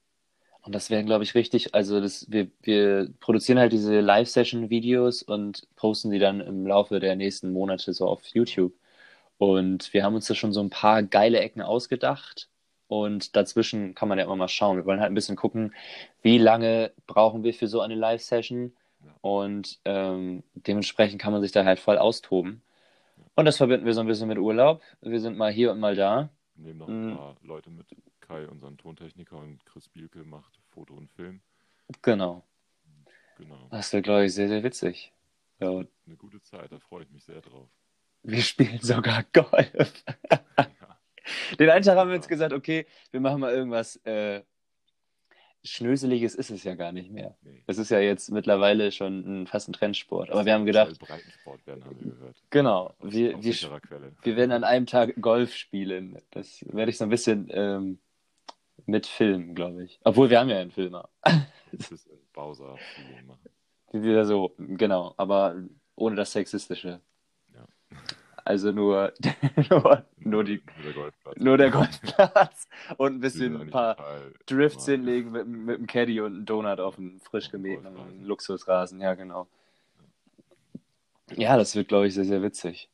Und 0.66 0.74
das 0.74 0.90
wäre, 0.90 1.04
glaube 1.04 1.24
ich, 1.24 1.36
richtig. 1.36 1.76
Also 1.76 2.02
das, 2.02 2.26
wir, 2.32 2.48
wir 2.64 3.10
produzieren 3.20 3.60
halt 3.60 3.72
diese 3.74 4.00
Live-Session-Videos 4.02 5.22
und 5.24 5.68
posten 5.76 6.10
sie 6.12 6.20
dann 6.20 6.42
im 6.42 6.66
Laufe 6.66 7.00
der 7.00 7.16
nächsten 7.16 7.52
Monate 7.54 7.94
so 7.94 8.08
auf 8.08 8.26
YouTube. 8.28 8.74
Und 9.38 9.94
wir 9.94 10.04
haben 10.04 10.16
uns 10.16 10.28
da 10.28 10.36
schon 10.36 10.54
so 10.54 10.62
ein 10.62 10.72
paar 10.72 11.04
geile 11.04 11.40
Ecken 11.40 11.62
ausgedacht. 11.62 12.50
Und 12.88 13.36
dazwischen 13.36 13.96
kann 13.96 14.10
man 14.10 14.18
ja 14.20 14.26
immer 14.26 14.36
mal 14.36 14.48
schauen. 14.48 14.78
Wir 14.78 14.86
wollen 14.86 15.00
halt 15.02 15.12
ein 15.12 15.16
bisschen 15.16 15.36
gucken, 15.36 15.74
wie 16.24 16.38
lange 16.40 16.92
brauchen 17.08 17.44
wir 17.44 17.54
für 17.54 17.68
so 17.68 17.82
eine 17.82 17.96
Live-Session. 17.96 18.74
Und 19.22 19.80
ähm, 19.86 20.44
dementsprechend 20.56 21.22
kann 21.22 21.34
man 21.34 21.42
sich 21.42 21.52
da 21.52 21.64
halt 21.66 21.80
voll 21.80 21.98
austoben. 22.00 22.64
Und 23.36 23.46
das 23.46 23.58
verbinden 23.58 23.86
wir 23.86 23.94
so 23.94 24.02
ein 24.02 24.08
bisschen 24.08 24.28
mit 24.28 24.38
Urlaub. 24.40 24.82
Wir 25.02 25.20
sind 25.20 25.38
mal 25.38 25.52
hier 25.52 25.72
und 25.72 25.80
mal 25.80 25.96
da. 25.96 26.30
Nehmen 26.56 26.80
noch 26.80 26.88
ein 26.88 27.14
Mm. 27.14 27.18
paar 27.18 27.36
Leute 27.44 27.70
mit. 27.70 27.86
Kai, 28.28 28.48
unseren 28.48 28.78
Tontechniker, 28.78 29.38
und 29.38 29.66
Chris 29.66 29.88
Bielke 29.88 30.24
macht 30.24 30.60
Foto 30.70 30.94
und 30.94 31.10
Film. 31.12 31.42
Genau. 32.02 32.44
Genau. 33.38 33.68
Das 33.70 33.92
wird, 33.94 34.06
glaube 34.06 34.26
ich, 34.26 34.34
sehr, 34.34 34.48
sehr 34.48 34.64
witzig. 34.64 35.12
Ja, 35.60 35.70
Eine 35.70 36.16
gute 36.18 36.42
Zeit, 36.42 36.72
da 36.72 36.80
freue 36.80 37.04
ich 37.04 37.12
mich 37.12 37.24
sehr 37.24 37.42
drauf. 37.42 37.70
Wir 38.24 38.42
spielen 38.42 38.80
sogar 38.82 39.24
Golf. 39.34 40.04
Ja. 40.58 40.68
Den 41.60 41.70
einen 41.70 41.84
Tag 41.84 41.98
haben 41.98 42.10
wir 42.10 42.18
uns 42.18 42.28
gesagt, 42.28 42.54
okay, 42.54 42.86
wir 43.12 43.20
machen 43.20 43.40
mal 43.40 43.54
irgendwas 43.54 43.98
äh, 44.06 44.42
Schnöseliges 45.66 46.36
ist 46.36 46.52
es 46.52 46.64
ja 46.64 46.76
gar 46.76 46.92
nicht 46.92 47.12
mehr. 47.12 47.36
Nee. 47.42 47.64
Es 47.66 47.80
ist 47.80 47.90
ja 47.90 48.00
jetzt 48.00 48.32
mittlerweile 48.32 48.92
schon 48.92 49.42
ein, 49.42 49.48
fast 49.48 49.68
ein 49.68 49.74
Trendsport. 49.74 50.30
Aber 50.30 50.46
wir 50.46 50.54
haben 50.54 50.66
gedacht, 50.66 51.00
Breitensport 51.00 51.66
werden, 51.66 51.84
haben 51.84 52.00
wir 52.00 52.12
gehört. 52.12 52.36
genau, 52.52 52.94
wir, 53.02 53.42
wir, 53.42 53.54
wir 54.22 54.36
werden 54.36 54.52
an 54.52 54.64
einem 54.64 54.86
Tag 54.86 55.16
Golf 55.20 55.56
spielen. 55.56 56.22
Das 56.32 56.64
werde 56.72 56.92
ich 56.92 56.98
so 56.98 57.06
ein 57.06 57.10
bisschen 57.10 57.48
ähm, 57.50 58.00
mit 58.86 59.06
filmen, 59.08 59.56
glaube 59.56 59.84
ich. 59.84 60.00
Obwohl 60.04 60.30
wir 60.30 60.40
haben 60.40 60.50
ja 60.50 60.58
einen 60.60 60.72
Filmer. 60.72 61.10
Ein 61.22 61.46
bisschen 61.72 62.00
Bowser-Feeling 62.34 63.28
machen. 63.28 63.50
Wie 63.92 64.04
wieder 64.04 64.26
so, 64.26 64.54
genau, 64.58 65.14
aber 65.18 65.56
ohne 65.96 66.16
das 66.16 66.32
Sexistische. 66.32 67.00
Ja. 67.54 67.66
Also 68.44 68.72
nur, 68.72 69.14
nur, 69.70 70.06
nur, 70.18 70.44
die, 70.44 70.62
Nur 70.76 70.84
der 70.84 70.94
Golfplatz. 70.94 71.38
nur 71.40 71.58
der 71.58 71.72
Golfplatz 71.72 72.68
und 72.98 73.16
ein 73.16 73.20
bisschen 73.20 73.60
ein 73.60 73.70
paar 73.70 73.98
Drifts 74.46 74.86
hinlegen 74.86 75.32
mit, 75.32 75.48
mit 75.48 75.78
einem 75.78 75.88
Caddy 75.88 76.22
und 76.22 76.34
einem 76.36 76.46
Donut 76.46 76.80
auf 76.80 76.98
einem 76.98 77.20
frisch 77.22 77.50
gemähten. 77.50 78.24
Luxusrasen. 78.24 79.02
Ja, 79.02 79.16
genau. 79.16 79.48
Ja, 81.36 81.58
das 81.58 81.76
wird, 81.76 81.88
glaube 81.88 82.08
ich, 82.08 82.14
sehr, 82.14 82.26
sehr 82.26 82.44
witzig. 82.44 82.90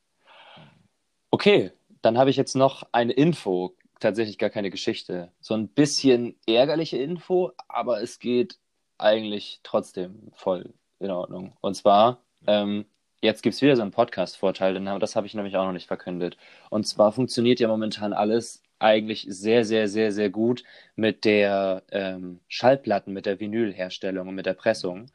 Okay, 1.31 1.71
dann 2.01 2.17
habe 2.17 2.29
ich 2.29 2.37
jetzt 2.37 2.55
noch 2.55 2.83
eine 2.91 3.13
Info, 3.13 3.75
tatsächlich 4.01 4.37
gar 4.37 4.49
keine 4.49 4.69
Geschichte. 4.69 5.31
So 5.39 5.53
ein 5.53 5.67
bisschen 5.67 6.35
ärgerliche 6.47 6.97
Info, 6.97 7.51
aber 7.67 8.01
es 8.01 8.19
geht 8.19 8.57
eigentlich 8.97 9.61
trotzdem 9.63 10.31
voll 10.33 10.73
in 10.99 11.11
Ordnung. 11.11 11.53
Und 11.61 11.75
zwar, 11.75 12.21
ähm, 12.47 12.85
jetzt 13.21 13.41
gibt 13.43 13.55
es 13.55 13.61
wieder 13.61 13.75
so 13.75 13.81
einen 13.81 13.91
Podcast-Vorteil, 13.91 14.73
denn 14.73 14.85
das 14.99 15.15
habe 15.15 15.27
ich 15.27 15.33
nämlich 15.33 15.57
auch 15.57 15.65
noch 15.65 15.73
nicht 15.73 15.87
verkündet. 15.87 16.37
Und 16.69 16.87
zwar 16.87 17.11
funktioniert 17.11 17.59
ja 17.59 17.67
momentan 17.67 18.13
alles 18.13 18.61
eigentlich 18.79 19.25
sehr, 19.29 19.63
sehr, 19.63 19.87
sehr, 19.87 20.11
sehr 20.11 20.29
gut 20.29 20.63
mit 20.95 21.23
der 21.25 21.83
ähm, 21.91 22.39
Schallplatten, 22.47 23.13
mit 23.13 23.25
der 23.25 23.39
Vinylherstellung 23.39 24.27
und 24.27 24.35
mit 24.35 24.47
der 24.47 24.55
Pressung. 24.55 25.11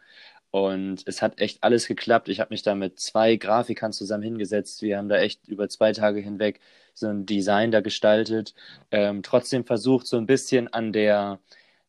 Und 0.57 1.03
es 1.07 1.21
hat 1.21 1.39
echt 1.39 1.63
alles 1.63 1.87
geklappt. 1.87 2.29
Ich 2.31 2.41
habe 2.41 2.49
mich 2.55 2.63
da 2.63 2.75
mit 2.75 2.99
zwei 2.99 3.37
Grafikern 3.37 3.93
zusammen 3.93 4.23
hingesetzt. 4.23 4.81
Wir 4.81 4.97
haben 4.97 5.09
da 5.11 5.19
echt 5.19 5.47
über 5.49 5.69
zwei 5.69 5.93
Tage 5.93 6.21
hinweg 6.21 6.61
so 6.95 7.09
ein 7.09 7.27
Design 7.27 7.71
da 7.73 7.81
gestaltet. 7.83 8.55
Ähm, 8.91 9.23
trotzdem 9.23 9.67
versucht, 9.67 10.07
so 10.07 10.17
ein 10.17 10.25
bisschen 10.27 10.69
an 10.73 10.95
der 10.95 11.41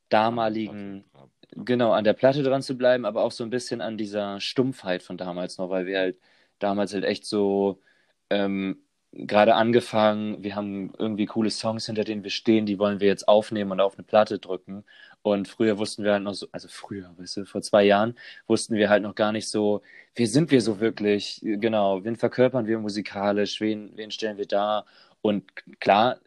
damaligen, 0.10 1.06
genau, 1.52 1.94
an 1.94 2.04
der 2.04 2.14
Platte 2.14 2.44
dran 2.44 2.62
zu 2.62 2.78
bleiben, 2.78 3.06
aber 3.06 3.24
auch 3.24 3.32
so 3.32 3.44
ein 3.46 3.50
bisschen 3.50 3.80
an 3.82 3.98
dieser 3.98 4.42
Stumpfheit 4.42 5.02
von 5.04 5.18
damals 5.18 5.58
noch, 5.58 5.70
weil 5.70 5.86
wir 5.86 6.00
halt 6.00 6.20
damals 6.60 6.94
halt 6.94 7.06
echt 7.06 7.26
so 7.26 7.80
ähm, 8.30 8.84
gerade 9.14 9.56
angefangen, 9.56 10.44
wir 10.44 10.56
haben 10.56 10.94
irgendwie 10.98 11.26
coole 11.26 11.50
Songs, 11.52 11.86
hinter 11.86 12.04
denen 12.04 12.24
wir 12.24 12.32
stehen, 12.32 12.66
die 12.66 12.80
wollen 12.80 13.00
wir 13.00 13.08
jetzt 13.08 13.28
aufnehmen 13.30 13.72
und 13.72 13.80
auf 13.82 13.96
eine 13.98 14.04
Platte 14.04 14.40
drücken. 14.40 14.84
Und 15.22 15.48
früher 15.48 15.78
wussten 15.78 16.04
wir 16.04 16.14
halt 16.14 16.24
noch 16.24 16.34
so, 16.34 16.48
also 16.52 16.68
früher, 16.70 17.14
weißt 17.18 17.38
du, 17.38 17.46
vor 17.46 17.62
zwei 17.62 17.84
Jahren 17.84 18.18
wussten 18.48 18.76
wir 18.76 18.90
halt 18.90 19.04
noch 19.04 19.16
gar 19.16 19.32
nicht 19.34 19.50
so, 19.50 19.82
wer 20.16 20.28
sind 20.28 20.52
wir 20.52 20.62
so 20.62 20.80
wirklich, 20.80 21.42
genau, 21.44 22.04
wen 22.04 22.16
verkörpern 22.16 22.66
wir 22.68 22.80
musikalisch, 22.80 23.60
wen, 23.62 23.92
wen 23.98 24.12
stellen 24.12 24.38
wir 24.38 24.46
da? 24.48 24.86
Und 25.22 25.44
klar, 25.80 26.20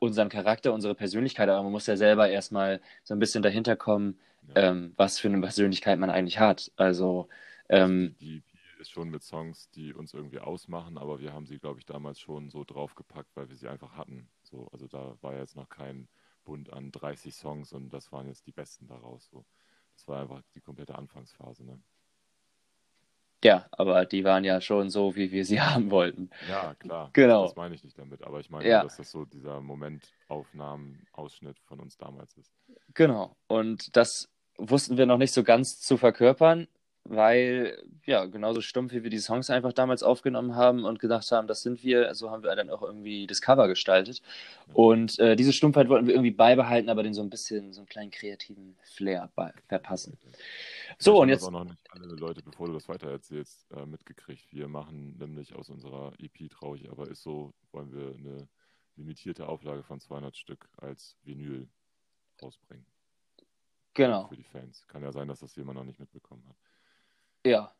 unseren 0.00 0.28
Charakter, 0.28 0.72
unsere 0.72 0.94
Persönlichkeit, 0.94 1.48
aber 1.48 1.62
man 1.62 1.72
muss 1.72 1.86
ja 1.86 1.96
selber 1.96 2.28
erstmal 2.28 2.80
so 3.04 3.14
ein 3.14 3.18
bisschen 3.20 3.42
dahinter 3.42 3.76
kommen, 3.76 4.18
Ja. 4.48 4.54
ähm, 4.70 4.92
was 4.96 5.18
für 5.18 5.28
eine 5.28 5.40
Persönlichkeit 5.40 5.98
man 5.98 6.10
eigentlich 6.10 6.38
hat. 6.38 6.70
Also, 6.76 7.28
ähm, 7.68 8.14
Die 8.20 8.36
EP 8.38 8.58
ist 8.80 8.90
schon 8.90 9.10
mit 9.10 9.22
Songs, 9.22 9.70
die 9.70 9.92
uns 9.94 10.14
irgendwie 10.14 10.38
ausmachen, 10.38 10.98
aber 10.98 11.20
wir 11.20 11.32
haben 11.32 11.46
sie, 11.46 11.58
glaube 11.58 11.78
ich, 11.78 11.86
damals 11.86 12.20
schon 12.20 12.50
so 12.50 12.64
draufgepackt, 12.64 13.30
weil 13.36 13.48
wir 13.48 13.56
sie 13.56 13.68
einfach 13.68 13.92
hatten. 13.96 14.28
So, 14.42 14.68
also 14.72 14.86
da 14.88 15.16
war 15.20 15.36
jetzt 15.36 15.56
noch 15.56 15.68
kein 15.68 16.08
Bund 16.44 16.72
an 16.72 16.90
30 16.92 17.34
Songs 17.34 17.72
und 17.72 17.90
das 17.90 18.12
waren 18.12 18.26
jetzt 18.28 18.46
die 18.46 18.52
besten 18.52 18.86
daraus. 18.86 19.28
So. 19.30 19.44
Das 19.96 20.08
war 20.08 20.20
einfach 20.22 20.42
die 20.54 20.60
komplette 20.60 20.94
Anfangsphase. 20.96 21.64
Ne? 21.64 21.78
ja, 23.44 23.66
aber 23.72 24.04
die 24.06 24.22
waren 24.24 24.44
ja 24.44 24.60
schon 24.60 24.88
so, 24.88 25.16
wie 25.16 25.32
wir 25.32 25.44
sie 25.44 25.60
haben 25.62 25.90
wollten. 25.90 26.30
Ja, 26.48 26.74
klar. 26.74 27.10
Genau. 27.12 27.42
Das 27.44 27.56
meine 27.56 27.74
ich 27.74 27.82
nicht 27.84 27.98
damit, 27.98 28.22
aber 28.22 28.38
ich 28.40 28.50
meine, 28.50 28.68
Ja. 28.68 28.82
dass 28.84 28.96
das 28.98 29.10
so 29.10 29.24
dieser 29.24 29.60
Momentaufnahmen-Ausschnitt 29.60 31.58
von 31.60 31.80
uns 31.80 31.96
damals 31.96 32.36
ist. 32.36 32.52
Genau. 32.94 33.36
Und 33.48 33.96
das 33.96 34.28
wussten 34.58 34.96
wir 34.96 35.06
noch 35.06 35.18
nicht 35.18 35.32
so 35.32 35.42
ganz 35.42 35.80
zu 35.80 35.96
verkörpern, 35.96 36.68
weil, 37.04 37.82
ja, 38.06 38.26
genauso 38.26 38.60
stumpf, 38.60 38.92
wie 38.92 39.02
wir 39.02 39.10
die 39.10 39.18
Songs 39.18 39.50
einfach 39.50 39.72
damals 39.72 40.02
aufgenommen 40.02 40.54
haben 40.54 40.84
und 40.84 41.00
gedacht 41.00 41.30
haben, 41.32 41.48
das 41.48 41.62
sind 41.62 41.82
wir, 41.82 42.14
so 42.14 42.30
haben 42.30 42.42
wir 42.44 42.54
dann 42.54 42.70
auch 42.70 42.82
irgendwie 42.82 43.26
das 43.26 43.40
Cover 43.40 43.66
gestaltet. 43.68 44.22
Und 44.72 45.18
äh, 45.18 45.34
diese 45.34 45.52
Stumpfheit 45.52 45.88
wollten 45.88 46.06
wir 46.06 46.14
irgendwie 46.14 46.30
beibehalten, 46.30 46.88
aber 46.88 47.02
den 47.02 47.12
so 47.12 47.22
ein 47.22 47.30
bisschen, 47.30 47.72
so 47.72 47.80
einen 47.80 47.88
kleinen 47.88 48.10
kreativen 48.10 48.76
Flair 48.84 49.30
verpassen. 49.68 50.16
So, 50.98 51.14
und 51.14 51.22
haben 51.22 51.28
das 51.30 51.40
jetzt, 51.40 51.48
auch 51.48 51.50
noch 51.50 51.64
nicht 51.64 51.90
alle 51.90 52.06
Leute, 52.06 52.42
bevor 52.42 52.68
du 52.68 52.74
das 52.74 52.88
weitererzählst, 52.88 53.66
äh, 53.72 53.84
mitgekriegt. 53.84 54.52
Wir 54.52 54.68
machen 54.68 55.16
nämlich 55.18 55.54
aus 55.54 55.70
unserer 55.70 56.12
EP 56.18 56.48
Traurig, 56.50 56.88
aber 56.90 57.08
ist 57.08 57.22
so, 57.22 57.52
wollen 57.72 57.92
wir 57.92 58.14
eine 58.16 58.48
limitierte 58.96 59.48
Auflage 59.48 59.82
von 59.82 59.98
200 60.00 60.36
Stück 60.36 60.68
als 60.76 61.16
Vinyl 61.24 61.68
rausbringen. 62.40 62.86
genau. 63.94 64.28
Für 64.28 64.36
die 64.36 64.44
Fans. 64.44 64.86
Kann 64.86 65.02
ja 65.02 65.12
sein, 65.12 65.28
dass 65.28 65.40
das 65.40 65.56
jemand 65.56 65.78
noch 65.78 65.84
nicht 65.84 65.98
mitbekommen 65.98 66.44
hat. 66.48 66.56
Ja, 67.44 67.74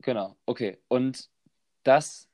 genau. 0.00 0.36
Okay. 0.46 0.78
Und 0.88 1.28
das 1.82 2.28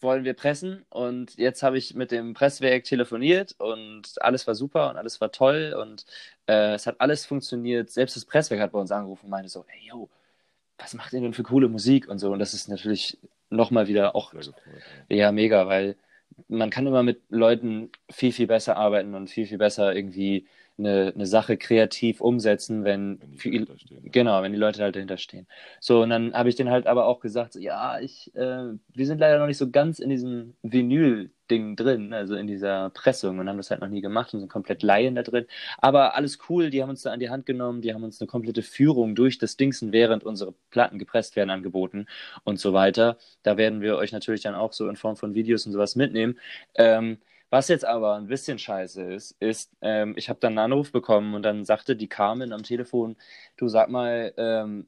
wollen 0.00 0.24
wir 0.24 0.34
pressen. 0.34 0.84
Und 0.90 1.36
jetzt 1.36 1.62
habe 1.62 1.78
ich 1.78 1.94
mit 1.94 2.10
dem 2.10 2.34
Presswerk 2.34 2.84
telefoniert 2.84 3.54
und 3.58 4.14
alles 4.22 4.46
war 4.46 4.54
super 4.54 4.90
und 4.90 4.96
alles 4.96 5.20
war 5.20 5.30
toll 5.32 5.74
und 5.80 6.06
äh, 6.46 6.74
es 6.74 6.86
hat 6.86 7.00
alles 7.00 7.26
funktioniert. 7.26 7.90
Selbst 7.90 8.16
das 8.16 8.24
Presswerk 8.24 8.60
hat 8.60 8.72
bei 8.72 8.78
uns 8.80 8.90
angerufen 8.92 9.26
und 9.26 9.30
meinte 9.30 9.50
so, 9.50 9.64
hey, 9.68 9.88
yo, 9.88 10.08
was 10.78 10.94
macht 10.94 11.12
ihr 11.12 11.20
denn 11.20 11.34
für 11.34 11.42
coole 11.42 11.68
Musik 11.68 12.08
und 12.08 12.18
so. 12.18 12.32
Und 12.32 12.38
das 12.38 12.54
ist 12.54 12.68
natürlich 12.68 13.18
nochmal 13.50 13.88
wieder 13.88 14.14
auch 14.16 14.30
gefreut. 14.32 14.54
ja, 15.08 15.32
mega, 15.32 15.66
weil 15.66 15.96
man 16.48 16.70
kann 16.70 16.86
immer 16.86 17.02
mit 17.02 17.22
Leuten 17.28 17.90
viel, 18.10 18.32
viel 18.32 18.46
besser 18.46 18.76
arbeiten 18.76 19.14
und 19.14 19.28
viel, 19.28 19.46
viel 19.46 19.58
besser 19.58 19.94
irgendwie 19.94 20.46
eine, 20.80 21.12
eine 21.14 21.26
Sache 21.26 21.56
kreativ 21.56 22.20
umsetzen, 22.20 22.84
wenn, 22.84 23.20
Wenn 23.20 23.30
die 23.32 23.38
viel, 23.38 23.66
genau, 24.04 24.42
wenn 24.42 24.52
die 24.52 24.58
Leute 24.58 24.82
halt 24.82 24.96
dahinter 24.96 25.16
stehen. 25.18 25.46
So, 25.80 26.02
und 26.02 26.10
dann 26.10 26.34
habe 26.34 26.48
ich 26.48 26.56
denen 26.56 26.70
halt 26.70 26.86
aber 26.86 27.06
auch 27.06 27.20
gesagt, 27.20 27.52
so, 27.52 27.60
ja, 27.60 28.00
ich, 28.00 28.34
äh, 28.34 28.64
wir 28.92 29.06
sind 29.06 29.18
leider 29.18 29.38
noch 29.38 29.46
nicht 29.46 29.58
so 29.58 29.70
ganz 29.70 29.98
in 30.00 30.10
diesem 30.10 30.54
Vinyl-Ding 30.62 31.76
drin, 31.76 32.12
also 32.12 32.34
in 32.34 32.46
dieser 32.46 32.90
Pressung 32.90 33.38
und 33.38 33.48
haben 33.48 33.56
das 33.56 33.70
halt 33.70 33.80
noch 33.80 33.88
nie 33.88 34.00
gemacht 34.00 34.34
und 34.34 34.40
sind 34.40 34.48
komplett 34.48 34.82
Laien 34.82 35.14
da 35.14 35.22
drin. 35.22 35.46
Aber 35.78 36.14
alles 36.16 36.38
cool, 36.48 36.70
die 36.70 36.82
haben 36.82 36.90
uns 36.90 37.02
da 37.02 37.12
an 37.12 37.20
die 37.20 37.30
Hand 37.30 37.46
genommen, 37.46 37.82
die 37.82 37.94
haben 37.94 38.04
uns 38.04 38.20
eine 38.20 38.28
komplette 38.28 38.62
Führung 38.62 39.14
durch 39.14 39.38
das 39.38 39.56
Dingsen, 39.56 39.92
während 39.92 40.24
unsere 40.24 40.54
Platten 40.70 40.98
gepresst 40.98 41.36
werden, 41.36 41.50
angeboten 41.50 42.06
und 42.44 42.58
so 42.58 42.72
weiter. 42.72 43.18
Da 43.42 43.56
werden 43.56 43.80
wir 43.80 43.96
euch 43.96 44.12
natürlich 44.12 44.42
dann 44.42 44.54
auch 44.54 44.72
so 44.72 44.88
in 44.88 44.96
Form 44.96 45.16
von 45.16 45.34
Videos 45.34 45.66
und 45.66 45.72
sowas 45.72 45.96
mitnehmen. 45.96 46.38
Ähm, 46.74 47.18
Was 47.50 47.68
jetzt 47.68 47.84
aber 47.84 48.14
ein 48.16 48.28
bisschen 48.28 48.58
scheiße 48.58 49.02
ist, 49.12 49.32
ist, 49.40 49.72
ähm, 49.82 50.14
ich 50.16 50.28
habe 50.28 50.38
dann 50.40 50.52
einen 50.52 50.72
Anruf 50.72 50.92
bekommen 50.92 51.34
und 51.34 51.42
dann 51.42 51.64
sagte 51.64 51.96
die 51.96 52.08
Carmen 52.08 52.52
am 52.52 52.62
Telefon, 52.62 53.16
du 53.56 53.68
sag 53.68 53.90
mal, 53.90 54.32
ähm, 54.36 54.86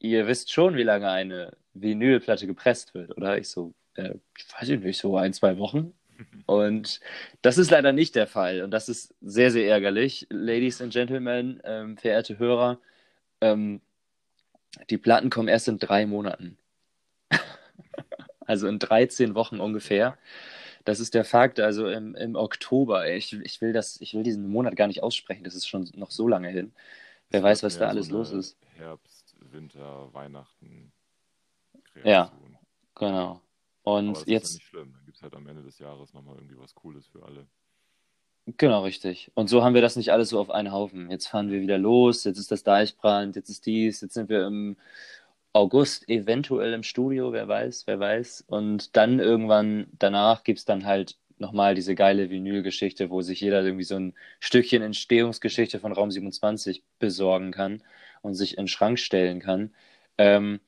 ihr 0.00 0.26
wisst 0.26 0.52
schon, 0.52 0.76
wie 0.76 0.82
lange 0.82 1.10
eine 1.10 1.56
Vinylplatte 1.74 2.46
gepresst 2.46 2.94
wird, 2.94 3.16
oder? 3.16 3.38
Ich 3.38 3.50
so, 3.50 3.74
äh, 3.94 4.14
ich 4.38 4.46
weiß 4.52 4.68
nicht, 4.68 4.98
so 4.98 5.16
ein, 5.18 5.34
zwei 5.34 5.58
Wochen. 5.58 5.92
Und 6.46 7.00
das 7.42 7.58
ist 7.58 7.70
leider 7.70 7.92
nicht 7.92 8.14
der 8.14 8.26
Fall. 8.26 8.62
Und 8.62 8.70
das 8.70 8.88
ist 8.88 9.14
sehr, 9.20 9.50
sehr 9.50 9.68
ärgerlich. 9.68 10.26
Ladies 10.30 10.80
and 10.80 10.92
Gentlemen, 10.92 11.60
ähm, 11.64 11.96
verehrte 11.96 12.38
Hörer, 12.38 12.80
ähm, 13.40 13.80
die 14.90 14.98
Platten 14.98 15.30
kommen 15.30 15.48
erst 15.48 15.68
in 15.68 15.78
drei 15.78 16.06
Monaten. 16.06 16.58
also 18.46 18.66
in 18.68 18.78
13 18.78 19.34
Wochen 19.34 19.60
ungefähr. 19.60 20.16
Das 20.88 21.00
ist 21.00 21.12
der 21.12 21.26
Fakt. 21.26 21.60
Also 21.60 21.86
im, 21.86 22.14
im 22.14 22.34
Oktober. 22.34 23.14
Ich, 23.14 23.34
ich, 23.34 23.60
will 23.60 23.74
das, 23.74 24.00
ich 24.00 24.14
will 24.14 24.22
diesen 24.22 24.48
Monat 24.48 24.74
gar 24.74 24.86
nicht 24.86 25.02
aussprechen. 25.02 25.44
Das 25.44 25.54
ist 25.54 25.68
schon 25.68 25.90
noch 25.94 26.10
so 26.10 26.26
lange 26.26 26.48
hin. 26.48 26.72
Wer 27.28 27.42
weiß, 27.42 27.62
was 27.62 27.76
da 27.76 27.88
alles 27.88 28.06
so 28.06 28.16
los 28.16 28.32
ist. 28.32 28.56
Herbst, 28.74 29.36
Winter, 29.52 30.08
Weihnachten. 30.14 30.90
Kreation. 31.92 32.10
Ja, 32.10 32.32
genau. 32.94 33.42
Und 33.82 34.08
Aber 34.08 34.18
das 34.20 34.26
jetzt. 34.28 34.44
ist 34.44 34.52
ja 34.52 34.56
nicht 34.56 34.66
schlimm. 34.68 34.92
Dann 34.94 35.04
gibt 35.04 35.16
es 35.18 35.22
halt 35.22 35.34
am 35.34 35.46
Ende 35.46 35.62
des 35.62 35.78
Jahres 35.78 36.14
nochmal 36.14 36.36
irgendwie 36.36 36.58
was 36.58 36.74
Cooles 36.74 37.06
für 37.06 37.22
alle. 37.22 37.46
Genau, 38.56 38.82
richtig. 38.84 39.30
Und 39.34 39.50
so 39.50 39.62
haben 39.62 39.74
wir 39.74 39.82
das 39.82 39.96
nicht 39.96 40.10
alles 40.10 40.30
so 40.30 40.40
auf 40.40 40.48
einen 40.48 40.72
Haufen. 40.72 41.10
Jetzt 41.10 41.26
fahren 41.26 41.50
wir 41.50 41.60
wieder 41.60 41.76
los, 41.76 42.24
jetzt 42.24 42.38
ist 42.38 42.50
das 42.50 42.62
Deichbrand, 42.62 43.36
jetzt 43.36 43.50
ist 43.50 43.66
dies, 43.66 44.00
jetzt 44.00 44.14
sind 44.14 44.30
wir 44.30 44.46
im 44.46 44.78
August 45.58 46.08
eventuell 46.08 46.72
im 46.72 46.82
Studio, 46.84 47.32
wer 47.32 47.48
weiß, 47.48 47.86
wer 47.86 47.98
weiß. 47.98 48.44
Und 48.46 48.96
dann 48.96 49.18
irgendwann 49.18 49.88
danach 49.98 50.44
gibt 50.44 50.60
es 50.60 50.64
dann 50.64 50.86
halt 50.86 51.16
nochmal 51.38 51.74
diese 51.74 51.94
geile 51.94 52.30
Vinyl-Geschichte, 52.30 53.10
wo 53.10 53.22
sich 53.22 53.40
jeder 53.40 53.62
irgendwie 53.64 53.84
so 53.84 53.96
ein 53.96 54.14
Stückchen 54.40 54.82
Entstehungsgeschichte 54.82 55.80
von 55.80 55.92
Raum 55.92 56.10
27 56.10 56.82
besorgen 56.98 57.52
kann 57.52 57.82
und 58.22 58.34
sich 58.34 58.52
in 58.56 58.64
den 58.64 58.68
Schrank 58.68 58.98
stellen 58.98 59.40
kann. 59.40 59.74
Ähm, 60.16 60.60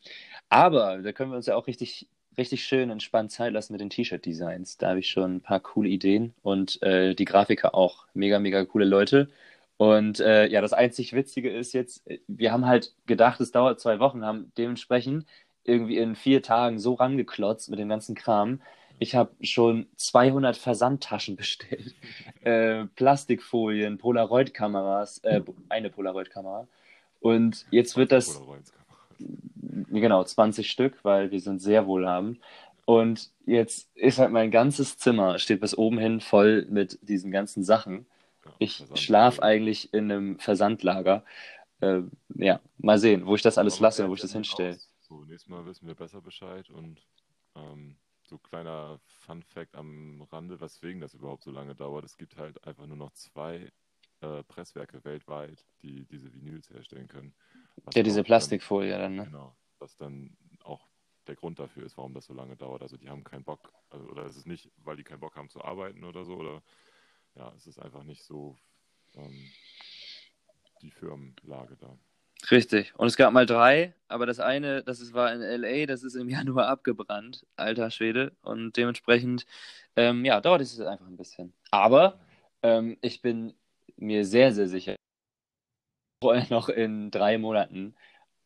aber 0.48 0.98
da 0.98 1.12
können 1.12 1.31
wir 1.31 1.37
uns 1.37 1.46
ja 1.46 1.57
auch 1.57 1.66
richtig 1.66 2.09
richtig 2.38 2.64
schön 2.64 2.90
entspannt 2.90 3.31
Zeit 3.31 3.53
lassen 3.53 3.72
mit 3.72 3.81
den 3.81 3.90
T-Shirt-Designs. 3.90 4.79
Da 4.79 4.90
habe 4.90 5.00
ich 5.00 5.09
schon 5.09 5.37
ein 5.37 5.40
paar 5.40 5.61
coole 5.61 5.88
Ideen 5.88 6.33
und 6.42 6.83
äh, 6.83 7.14
die 7.14 7.24
Grafiker 7.24 7.74
auch. 7.74 8.07
Mega, 8.14 8.38
mega 8.38 8.64
coole 8.64 8.87
Leute. 8.87 9.29
Und 9.81 10.21
äh, 10.21 10.47
ja, 10.49 10.61
das 10.61 10.75
einzig 10.75 11.14
Witzige 11.14 11.49
ist 11.49 11.73
jetzt, 11.73 12.03
wir 12.29 12.53
haben 12.53 12.66
halt 12.66 12.93
gedacht, 13.07 13.40
es 13.40 13.51
dauert 13.51 13.81
zwei 13.81 13.99
Wochen, 13.99 14.27
haben 14.27 14.53
dementsprechend 14.59 15.25
irgendwie 15.64 15.97
in 15.97 16.16
vier 16.16 16.43
Tagen 16.43 16.79
so 16.79 16.93
rangeklotzt 16.93 17.71
mit 17.71 17.79
dem 17.79 17.88
ganzen 17.88 18.14
Kram. 18.14 18.61
Ich 18.99 19.14
habe 19.14 19.31
schon 19.40 19.87
200 19.97 20.59
Versandtaschen 20.59 21.37
bestellt, 21.38 21.95
äh, 22.43 22.85
Plastikfolien, 22.95 23.97
Polaroid-Kameras, 23.97 25.21
äh, 25.25 25.40
eine 25.71 25.88
Polaroid-Kamera. 25.88 26.69
Und 27.21 27.64
jetzt 27.71 27.97
wird 27.97 28.12
das, 28.12 28.38
genau, 29.88 30.23
20 30.23 30.71
Stück, 30.71 30.99
weil 31.05 31.31
wir 31.31 31.40
sind 31.40 31.62
sehr 31.62 31.87
wohlhabend. 31.87 32.38
Und 32.85 33.31
jetzt 33.47 33.88
ist 33.95 34.19
halt 34.19 34.31
mein 34.31 34.51
ganzes 34.51 34.99
Zimmer, 34.99 35.38
steht 35.38 35.62
bis 35.62 35.79
oben 35.79 35.97
hin 35.97 36.21
voll 36.21 36.66
mit 36.69 36.99
diesen 37.01 37.31
ganzen 37.31 37.64
Sachen. 37.64 38.05
Ich 38.61 38.85
schlafe 38.94 39.42
eigentlich 39.42 39.92
in 39.94 40.12
einem 40.12 40.38
Versandlager. 40.38 41.25
Äh, 41.81 42.03
ja, 42.35 42.61
mal 42.77 42.99
sehen, 42.99 43.25
wo 43.25 43.35
ich 43.35 43.40
das 43.40 43.57
alles 43.57 43.81
lasse, 43.81 44.07
wo 44.07 44.14
ich 44.14 44.20
das 44.20 44.33
hinstelle. 44.33 44.79
So, 45.01 45.25
nächstes 45.25 45.49
Mal 45.49 45.64
wissen 45.64 45.87
wir 45.87 45.94
besser 45.94 46.20
Bescheid 46.20 46.68
und 46.68 47.01
ähm, 47.57 47.96
so 48.29 48.37
kleiner 48.37 49.01
Fun 49.07 49.42
Fact 49.42 49.75
am 49.77 50.20
Rande, 50.31 50.61
weswegen 50.61 51.01
das 51.01 51.14
überhaupt 51.14 51.42
so 51.42 51.51
lange 51.51 51.75
dauert. 51.75 52.05
Es 52.05 52.18
gibt 52.18 52.37
halt 52.37 52.62
einfach 52.66 52.87
nur 52.87 52.99
noch 52.99 53.12
zwei 53.12 53.73
äh, 54.20 54.42
Presswerke 54.44 55.03
weltweit, 55.05 55.64
die 55.83 56.05
diese 56.05 56.31
Vinyls 56.35 56.68
herstellen 56.68 57.09
können. 57.09 57.33
Ja, 57.94 58.03
diese 58.03 58.23
Plastikfolie 58.23 58.99
dann, 58.99 59.16
ne? 59.16 59.25
Genau, 59.25 59.57
was 59.79 59.96
dann 59.96 60.37
auch 60.62 60.87
der 61.27 61.35
Grund 61.35 61.59
dafür 61.59 61.85
ist, 61.85 61.96
warum 61.96 62.12
das 62.12 62.27
so 62.27 62.35
lange 62.35 62.57
dauert. 62.57 62.83
Also 62.83 62.99
die 62.99 63.09
haben 63.09 63.25
keinen 63.25 63.44
Bock, 63.44 63.73
also, 63.88 64.07
oder 64.07 64.27
es 64.27 64.37
ist 64.37 64.46
nicht, 64.46 64.70
weil 64.85 64.99
die 64.99 65.05
keinen 65.05 65.20
Bock 65.20 65.35
haben 65.37 65.49
zu 65.49 65.64
arbeiten 65.64 66.05
oder 66.05 66.27
so, 66.27 66.37
oder 66.37 66.62
ja, 67.35 67.53
es 67.57 67.66
ist 67.66 67.79
einfach 67.79 68.05
nicht 68.05 68.23
so 68.25 68.57
ähm, 69.14 69.51
die 70.83 70.90
Firmenlage 70.90 71.77
da. 71.77 71.97
Richtig. 72.51 72.95
Und 72.97 73.09
es 73.09 73.16
gab 73.16 73.33
mal 73.33 73.47
drei, 73.47 73.95
aber 74.09 74.27
das 74.27 74.40
eine, 74.40 74.83
das 74.83 75.01
ist, 75.01 75.12
war 75.12 75.33
in 75.33 75.43
LA, 75.43 75.87
das 75.87 76.03
ist 76.03 76.14
im 76.14 76.29
Januar 76.31 76.69
abgebrannt, 76.69 77.47
alter 77.57 77.90
Schwede. 77.90 78.33
Und 78.43 78.77
dementsprechend, 78.77 79.47
ähm, 79.97 80.25
ja, 80.25 80.40
dauert 80.40 80.62
es 80.62 80.81
einfach 80.81 81.07
ein 81.07 81.16
bisschen. 81.16 81.53
Aber 81.71 82.19
ähm, 82.62 82.97
ich 83.03 83.21
bin 83.21 83.55
mir 83.97 84.25
sehr, 84.25 84.53
sehr 84.53 84.69
sicher, 84.69 84.97
noch 86.51 86.69
in 86.69 87.11
drei 87.11 87.38
Monaten 87.38 87.95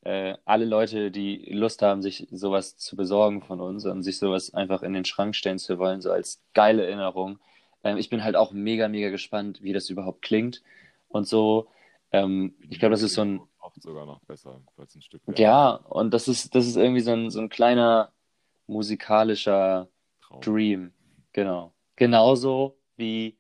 äh, 0.05 0.37
alle 0.45 0.65
Leute, 0.67 1.11
die 1.11 1.47
Lust 1.51 1.83
haben, 1.83 2.03
sich 2.03 2.29
sowas 2.31 2.77
zu 2.77 2.97
besorgen 2.97 3.43
von 3.43 3.61
uns 3.61 3.87
und 3.87 4.03
sich 4.03 4.19
sowas 4.19 4.53
einfach 4.53 4.83
in 4.83 4.93
den 4.93 5.05
Schrank 5.05 5.35
stellen 5.35 5.59
zu 5.59 5.79
wollen, 5.79 6.01
so 6.01 6.13
als 6.13 6.43
geile 6.53 6.85
Erinnerung. 6.85 7.39
Ähm, 7.85 7.97
ich 7.97 8.11
bin 8.11 8.25
halt 8.25 8.37
auch 8.37 8.53
mega, 8.53 8.89
mega 8.89 9.11
gespannt, 9.11 9.63
wie 9.63 9.73
das 9.73 9.91
überhaupt 9.91 10.23
klingt 10.23 10.63
und 11.09 11.27
so. 11.27 11.69
Ähm, 12.11 12.55
ich 12.69 12.79
glaube, 12.79 12.93
das 12.93 13.03
ist 13.03 13.15
so 13.15 13.23
ein. 13.23 13.41
Oft 13.61 13.81
sogar 13.81 14.05
noch 14.05 14.21
besser, 14.21 14.61
es 14.77 14.95
ein 14.95 15.03
Stück 15.03 15.23
Ja, 15.37 15.71
und 15.71 16.13
das 16.13 16.29
ist, 16.29 16.55
das 16.55 16.67
ist 16.67 16.77
irgendwie 16.77 17.01
so 17.01 17.13
ein, 17.13 17.31
so 17.31 17.41
ein 17.41 17.49
kleiner 17.49 18.13
musikalischer 18.67 19.89
Traum. 20.21 20.41
Dream. 20.41 20.93
Genau. 21.33 21.73
Genauso 21.97 22.77
wie 22.97 23.37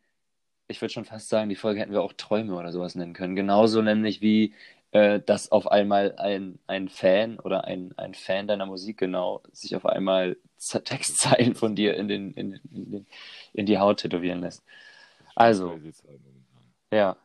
ich 0.67 0.81
würde 0.81 0.93
schon 0.93 1.05
fast 1.05 1.29
sagen, 1.29 1.49
die 1.49 1.57
Folge 1.57 1.81
hätten 1.81 1.93
wir 1.93 2.03
auch 2.03 2.13
Träume 2.15 2.57
oder 2.57 2.73
sowas 2.73 2.95
nennen 2.95 3.13
können. 3.13 3.37
Genauso 3.37 3.83
nämlich 3.83 4.21
wie, 4.21 4.55
äh, 4.95 5.21
dass 5.21 5.51
auf 5.51 5.67
einmal 5.67 6.15
ein, 6.19 6.61
ein 6.69 6.89
Fan 6.89 7.41
oder 7.41 7.65
ein, 7.65 7.93
ein 7.99 8.15
Fan 8.15 8.47
deiner 8.47 8.65
Musik 8.65 8.97
genau 8.97 9.43
sich 9.53 9.75
auf 9.75 9.87
einmal 9.87 10.37
Textzeilen 10.57 11.57
von 11.57 11.75
dir 11.75 11.97
in, 11.97 12.07
den, 12.07 12.31
in, 12.31 12.53
in, 12.71 12.91
den, 12.93 13.07
in 13.53 13.67
die 13.67 13.79
Haut 13.79 13.99
tätowieren 13.99 14.41
lässt. 14.41 14.63
Also, 15.35 15.81
ja. 16.93 17.17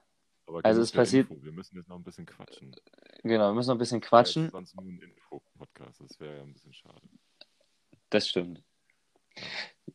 Aber 0.48 0.66
also 0.66 0.82
es 0.82 0.92
passiert. 0.92 1.30
Info. 1.30 1.44
Wir 1.44 1.52
müssen 1.52 1.78
jetzt 1.78 1.88
noch 1.88 1.98
ein 1.98 2.04
bisschen 2.04 2.26
quatschen. 2.26 2.76
Genau, 3.22 3.50
wir 3.50 3.54
müssen 3.54 3.68
noch 3.68 3.76
ein 3.76 3.80
bisschen 3.80 4.02
quatschen. 4.02 4.46
Das 4.46 4.52
sonst 4.52 4.76
nur 4.76 4.86
ein 4.86 5.00
Info-Podcast, 5.00 6.02
das 6.02 6.20
wäre 6.20 6.38
ja 6.38 6.42
ein 6.42 6.54
bisschen 6.54 6.74
schade. 6.74 7.08
Das 8.10 8.28
stimmt. 8.28 8.64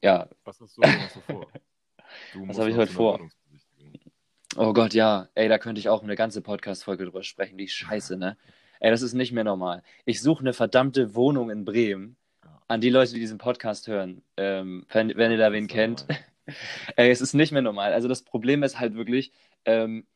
Ja. 0.01 0.29
Was 0.45 0.61
hast 0.61 0.77
du, 0.77 0.83
was 0.83 0.97
hast 0.97 1.17
du 1.17 1.21
vor? 1.23 1.51
Du 2.33 2.47
Was 2.47 2.59
habe 2.59 2.71
ich 2.71 2.77
heute 2.77 2.93
vor? 2.93 3.19
Oh 4.57 4.73
Gott, 4.73 4.95
ja. 4.95 5.29
Ey, 5.35 5.49
da 5.49 5.59
könnte 5.59 5.81
ich 5.81 5.89
auch 5.89 6.03
eine 6.03 6.15
ganze 6.15 6.41
Podcast-Folge 6.41 7.05
drüber 7.05 7.25
sprechen. 7.25 7.59
Die 7.59 7.69
Scheiße, 7.69 8.17
ne? 8.17 8.37
Ey, 8.79 8.91
das 8.91 9.03
ist 9.03 9.15
nicht 9.15 9.33
mehr 9.33 9.43
normal. 9.43 9.83
Ich 10.05 10.21
suche 10.21 10.41
eine 10.41 10.53
verdammte 10.53 11.15
Wohnung 11.15 11.51
in 11.51 11.65
Bremen. 11.65 12.17
An 12.69 12.81
die 12.81 12.91
Leute, 12.91 13.15
die 13.15 13.21
diesen 13.21 13.39
Podcast 13.39 13.89
hören, 13.89 14.23
ähm, 14.37 14.87
wenn, 14.93 15.17
wenn 15.17 15.33
ihr 15.33 15.39
da 15.39 15.53
wen 15.53 15.67
kennt. 15.67 16.07
Ey, 16.97 17.11
es 17.11 17.21
ist 17.21 17.35
nicht 17.35 17.53
mehr 17.53 17.63
normal. 17.63 17.93
Also 17.93 18.07
das 18.07 18.23
Problem 18.23 18.63
ist 18.63 18.79
halt 18.79 18.95
wirklich, 18.95 19.33
ähm, 19.65 20.07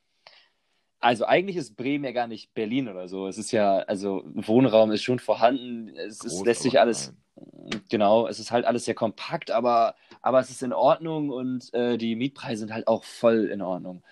also 1.01 1.25
eigentlich 1.25 1.57
ist 1.57 1.77
Bremen 1.77 2.05
ja 2.05 2.13
gar 2.13 2.27
nicht 2.27 2.55
Berlin 2.55 2.89
oder 2.89 3.09
so. 3.09 3.27
Es 3.27 3.39
ist 3.39 3.51
ja, 3.51 3.79
also 3.79 4.23
Wohnraum 4.35 4.93
ist 4.93 5.03
schon 5.03 5.19
vorhanden. 5.19 5.89
Es, 5.97 6.21
Groß, 6.21 6.33
es 6.33 6.45
lässt 6.45 6.63
sich 6.63 6.81
alles, 6.81 7.15
klein. 7.35 7.83
genau, 7.91 8.27
es 8.29 8.39
ist 8.39 8.51
halt 8.51 8.65
alles 8.65 8.85
sehr 8.85 8.95
kompakt, 8.95 9.51
aber 9.51 9.95
aber 10.23 10.41
es 10.41 10.51
ist 10.51 10.63
in 10.63 10.73
Ordnung 10.73 11.31
und 11.31 11.73
äh, 11.75 11.97
die 11.97 12.17
Mietpreise 12.17 12.61
sind 12.61 12.73
halt 12.73 12.89
auch 12.89 13.05
voll 13.05 13.47
in 13.47 13.63
Ordnung. 13.63 14.03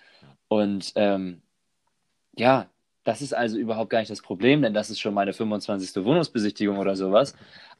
Und 0.47 0.93
ähm, 0.95 1.41
ja, 2.37 2.69
das 3.03 3.21
ist 3.21 3.33
also 3.33 3.57
überhaupt 3.57 3.89
gar 3.89 3.99
nicht 3.99 4.11
das 4.11 4.21
Problem, 4.21 4.61
denn 4.61 4.73
das 4.73 4.89
ist 4.89 4.99
schon 4.99 5.13
meine 5.13 5.33
25. 5.33 6.03
Wohnungsbesichtigung 6.03 6.77
oder 6.77 6.95
sowas. 6.95 7.35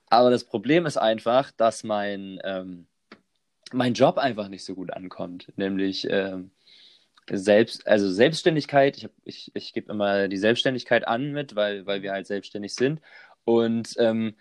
Aber 0.10 0.30
das 0.30 0.46
Problem 0.46 0.86
ist 0.86 0.98
einfach, 0.98 1.52
dass 1.52 1.84
mein, 1.84 2.40
ähm, 2.44 2.88
mein 3.74 3.94
Job 3.94 4.18
einfach 4.18 4.48
nicht 4.48 4.64
so 4.64 4.74
gut 4.74 4.94
ankommt. 4.94 5.52
Nämlich 5.58 6.08
ähm, 6.10 6.52
selbst, 7.30 7.86
also 7.88 8.10
Selbstständigkeit, 8.10 8.98
ich, 8.98 9.10
ich, 9.26 9.52
ich 9.54 9.74
gebe 9.74 9.92
immer 9.92 10.30
die 10.30 10.38
Selbstständigkeit 10.38 11.06
an 11.08 11.34
mit, 11.34 11.56
weil, 11.56 11.86
weil 11.86 12.02
wir 12.02 12.14
halt 12.14 12.28
selbstständig 12.28 12.74
sind. 12.74 13.02
Und 13.44 13.96
ähm, 14.00 14.36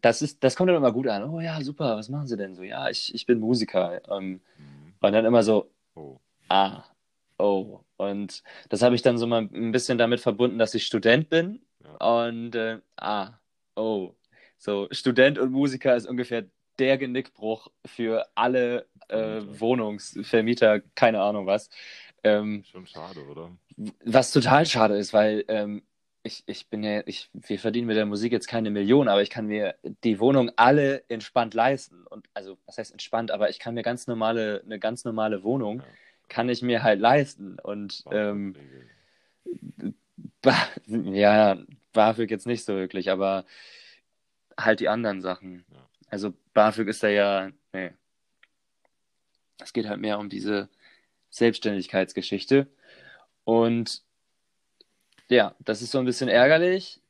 das 0.00 0.22
ist, 0.22 0.42
das 0.42 0.56
kommt 0.56 0.68
dann 0.68 0.76
immer 0.76 0.92
gut 0.92 1.06
an. 1.06 1.30
Oh 1.30 1.40
ja, 1.40 1.60
super, 1.62 1.96
was 1.96 2.08
machen 2.08 2.26
Sie 2.26 2.36
denn 2.36 2.56
so? 2.56 2.62
Ja, 2.62 2.88
ich, 2.88 3.14
ich 3.14 3.26
bin 3.26 3.38
Musiker. 3.38 4.00
Ähm, 4.10 4.40
mhm. 4.58 4.94
Und 5.00 5.12
dann 5.12 5.24
immer 5.24 5.44
so, 5.44 5.70
oh. 5.94 6.18
ah, 6.48 6.82
oh. 7.38 7.80
Und 7.96 8.42
das 8.68 8.82
habe 8.82 8.94
ich 8.94 9.02
dann 9.02 9.18
so 9.18 9.26
mal 9.26 9.48
ein 9.52 9.72
bisschen 9.72 9.98
damit 9.98 10.20
verbunden, 10.20 10.58
dass 10.58 10.74
ich 10.74 10.86
Student 10.86 11.28
bin. 11.28 11.60
Ja. 11.82 12.26
Und 12.26 12.54
äh, 12.54 12.78
ah, 12.96 13.38
oh. 13.74 14.14
So, 14.58 14.88
Student 14.90 15.38
und 15.38 15.52
Musiker 15.52 15.96
ist 15.96 16.06
ungefähr 16.06 16.44
der 16.78 16.98
Genickbruch 16.98 17.68
für 17.84 18.26
alle 18.34 18.86
äh, 19.08 19.40
Wohnungsvermieter, 19.42 20.80
keine 20.94 21.20
Ahnung 21.20 21.46
was. 21.46 21.68
Ähm, 22.22 22.64
Schon 22.64 22.86
schade, 22.86 23.24
oder? 23.26 23.56
Was 24.04 24.32
total 24.32 24.66
schade 24.66 24.96
ist, 24.96 25.12
weil 25.12 25.44
ähm, 25.48 25.82
ich, 26.22 26.42
ich 26.46 26.68
bin 26.68 26.82
ja, 26.82 27.02
ich, 27.06 27.30
wir 27.32 27.58
verdienen 27.58 27.86
mit 27.86 27.96
der 27.96 28.06
Musik 28.06 28.32
jetzt 28.32 28.48
keine 28.48 28.70
Millionen, 28.70 29.08
aber 29.08 29.22
ich 29.22 29.30
kann 29.30 29.46
mir 29.46 29.76
die 30.04 30.18
Wohnung 30.18 30.50
alle 30.56 31.04
entspannt 31.08 31.54
leisten. 31.54 32.04
und 32.06 32.26
also 32.34 32.58
was 32.66 32.78
heißt 32.78 32.92
entspannt, 32.92 33.30
aber 33.30 33.48
ich 33.48 33.58
kann 33.58 33.74
mir 33.74 33.82
ganz 33.82 34.06
normale, 34.06 34.62
eine 34.64 34.78
ganz 34.78 35.04
normale 35.04 35.42
Wohnung, 35.44 35.80
Ja. 35.80 35.84
Kann 36.28 36.48
ich 36.48 36.62
mir 36.62 36.82
halt 36.82 37.00
leisten. 37.00 37.58
Und 37.58 38.04
ähm, 38.10 38.54
ja, 40.86 41.58
BAföG 41.92 42.30
jetzt 42.30 42.46
nicht 42.46 42.64
so 42.64 42.74
wirklich, 42.74 43.10
aber 43.10 43.44
halt 44.58 44.80
die 44.80 44.88
anderen 44.88 45.20
Sachen. 45.20 45.64
Ja. 45.72 45.88
Also 46.08 46.34
BAföG 46.54 46.88
ist 46.88 47.02
da 47.02 47.08
ja, 47.08 47.50
nee. 47.72 47.92
Es 49.58 49.72
geht 49.72 49.86
halt 49.86 50.00
mehr 50.00 50.18
um 50.18 50.28
diese 50.28 50.68
Selbstständigkeitsgeschichte. 51.30 52.68
Und 53.44 54.02
ja, 55.28 55.54
das 55.60 55.82
ist 55.82 55.90
so 55.90 55.98
ein 55.98 56.04
bisschen 56.04 56.28
ärgerlich. 56.28 57.00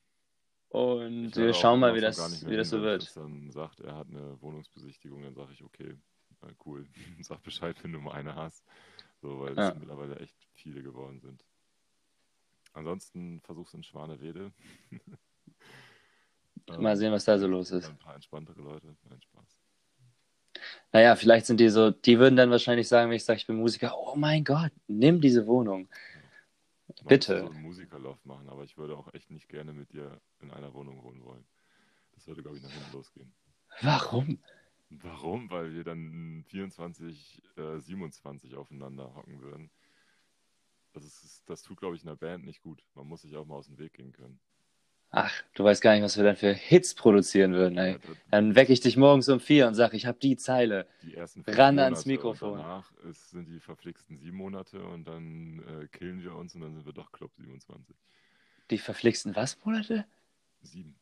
Und 0.69 1.37
wir 1.37 1.55
schauen 1.55 1.81
mal, 1.81 1.95
wie 1.95 2.01
das, 2.01 2.47
wie 2.47 2.57
das 2.57 2.71
so 2.71 2.79
wenn 2.79 2.85
wird. 2.85 3.03
Chris 3.03 3.15
dann 3.15 3.51
sagt, 3.51 3.81
er 3.81 3.97
hat 3.97 4.09
eine 4.09 4.41
Wohnungsbesichtigung, 4.43 5.23
dann 5.23 5.35
sage 5.35 5.53
ich, 5.53 5.63
okay, 5.63 5.97
cool, 6.65 6.87
sag 7.21 7.43
Bescheid, 7.43 7.77
wenn 7.83 7.93
du 7.93 7.99
mal 7.99 8.13
eine 8.13 8.35
hast. 8.35 8.65
So, 9.27 9.41
weil 9.41 9.59
Ja. 9.59 9.71
es 9.71 9.75
mittlerweile 9.75 10.21
echt 10.21 10.37
viele 10.55 10.85
geworden 10.85 11.19
sind. 11.21 11.45
Ansonsten 12.75 13.41
versuch's 13.41 13.75
in 13.75 13.83
Schwanewede. 13.83 14.53
Mal 16.79 16.97
sehen, 16.97 17.13
was 17.13 17.25
da 17.25 17.37
so 17.37 17.49
los 17.49 17.73
ist. 17.73 17.89
Ein 17.89 17.99
paar 17.99 18.15
entspanntere 18.15 18.61
Leute. 18.61 18.97
Nein, 19.09 19.21
Spaß. 19.21 19.59
Naja, 20.93 21.17
vielleicht 21.17 21.47
sind 21.47 21.59
die 21.59 21.71
so, 21.71 21.91
die 21.91 22.21
würden 22.21 22.37
dann 22.37 22.53
wahrscheinlich 22.53 22.87
sagen, 22.87 23.11
wenn 23.11 23.17
ich 23.17 23.25
sage, 23.25 23.39
ich 23.39 23.47
bin 23.49 23.57
Musiker, 23.57 23.99
oh 23.99 24.15
mein 24.15 24.45
Gott, 24.45 24.71
nimm 24.87 25.21
diese 25.21 25.49
Wohnung. 25.49 25.89
Man 27.03 27.09
Bitte. 27.09 27.33
müsste 27.33 27.47
so 27.49 27.53
einen 27.53 27.63
Musikerloft 27.63 28.25
machen, 28.27 28.49
aber 28.49 28.63
ich 28.63 28.79
würde 28.79 28.97
auch 28.97 29.13
echt 29.13 29.31
nicht 29.31 29.49
gerne 29.49 29.73
mit 29.73 29.93
dir 29.93 30.21
in 30.41 30.53
einer 30.53 30.73
Wohnung 30.73 31.03
wohnen 31.03 31.25
wollen. 31.25 31.45
Das 32.13 32.29
würde, 32.29 32.43
glaube 32.43 32.59
ich, 32.59 32.63
nach 32.63 32.71
hinten 32.71 32.93
losgehen. 32.93 33.35
Warum? 33.81 34.39
Warum? 34.91 35.51
Weil 35.51 35.75
wir 35.75 35.85
dann 35.85 36.45
24, 36.49 37.43
äh, 37.57 37.79
27 37.79 38.55
aufeinander 38.57 39.15
hocken 39.15 39.41
würden. 39.41 39.71
Das, 40.93 41.05
ist, 41.05 41.43
das 41.47 41.63
tut, 41.63 41.79
glaube 41.79 41.97
ich, 41.97 42.03
einer 42.03 42.17
Band 42.17 42.45
nicht 42.45 42.63
gut. 42.63 42.83
Man 42.95 43.07
muss 43.07 43.23
sich 43.23 43.37
auch 43.37 43.45
mal 43.45 43.57
aus 43.57 43.67
dem 43.67 43.79
Weg 43.79 43.95
gehen 43.95 44.13
können. 44.13 44.39
Ach, 45.11 45.33
du 45.55 45.65
weißt 45.65 45.83
gar 45.83 45.95
nicht, 45.95 46.03
was 46.03 46.17
wir 46.17 46.25
dann 46.25 46.37
für 46.37 46.53
Hits 46.53 46.95
produzieren 46.95 47.53
würden, 47.53 47.79
ey. 47.79 47.99
Dann 48.31 48.55
wecke 48.55 48.73
ich 48.73 48.81
dich 48.81 48.97
morgens 48.97 49.29
um 49.29 49.41
vier 49.41 49.67
und 49.69 49.75
sage, 49.75 49.97
ich 49.97 50.05
habe 50.05 50.19
die 50.19 50.37
Zeile. 50.37 50.87
die 51.03 51.15
ersten 51.15 51.43
Ran 51.47 51.79
ans 51.79 52.05
Monate 52.05 52.09
Mikrofon. 52.09 52.53
Und 52.53 52.59
danach 52.59 52.93
ist, 53.09 53.31
sind 53.31 53.49
die 53.49 53.61
verflixten 53.61 54.19
sieben 54.19 54.37
Monate 54.37 54.83
und 54.83 55.07
dann 55.07 55.63
äh, 55.83 55.87
killen 55.89 56.23
wir 56.23 56.35
uns 56.35 56.55
und 56.55 56.63
dann 56.63 56.75
sind 56.75 56.87
wir 56.87 56.93
doch 56.93 57.13
Club 57.13 57.33
27. 57.37 57.97
Die 58.71 58.79
verflixten 58.79 59.37
was, 59.37 59.65
Monate? 59.65 60.07
Sieben. 60.63 60.97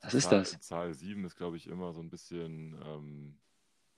Was 0.00 0.14
ist 0.14 0.30
Zahl, 0.30 0.38
das? 0.38 0.60
Zahl 0.60 0.94
7 0.94 1.24
ist, 1.24 1.36
glaube 1.36 1.56
ich, 1.56 1.66
immer 1.66 1.92
so 1.92 2.00
ein 2.00 2.10
bisschen 2.10 2.80
ähm, 2.84 3.38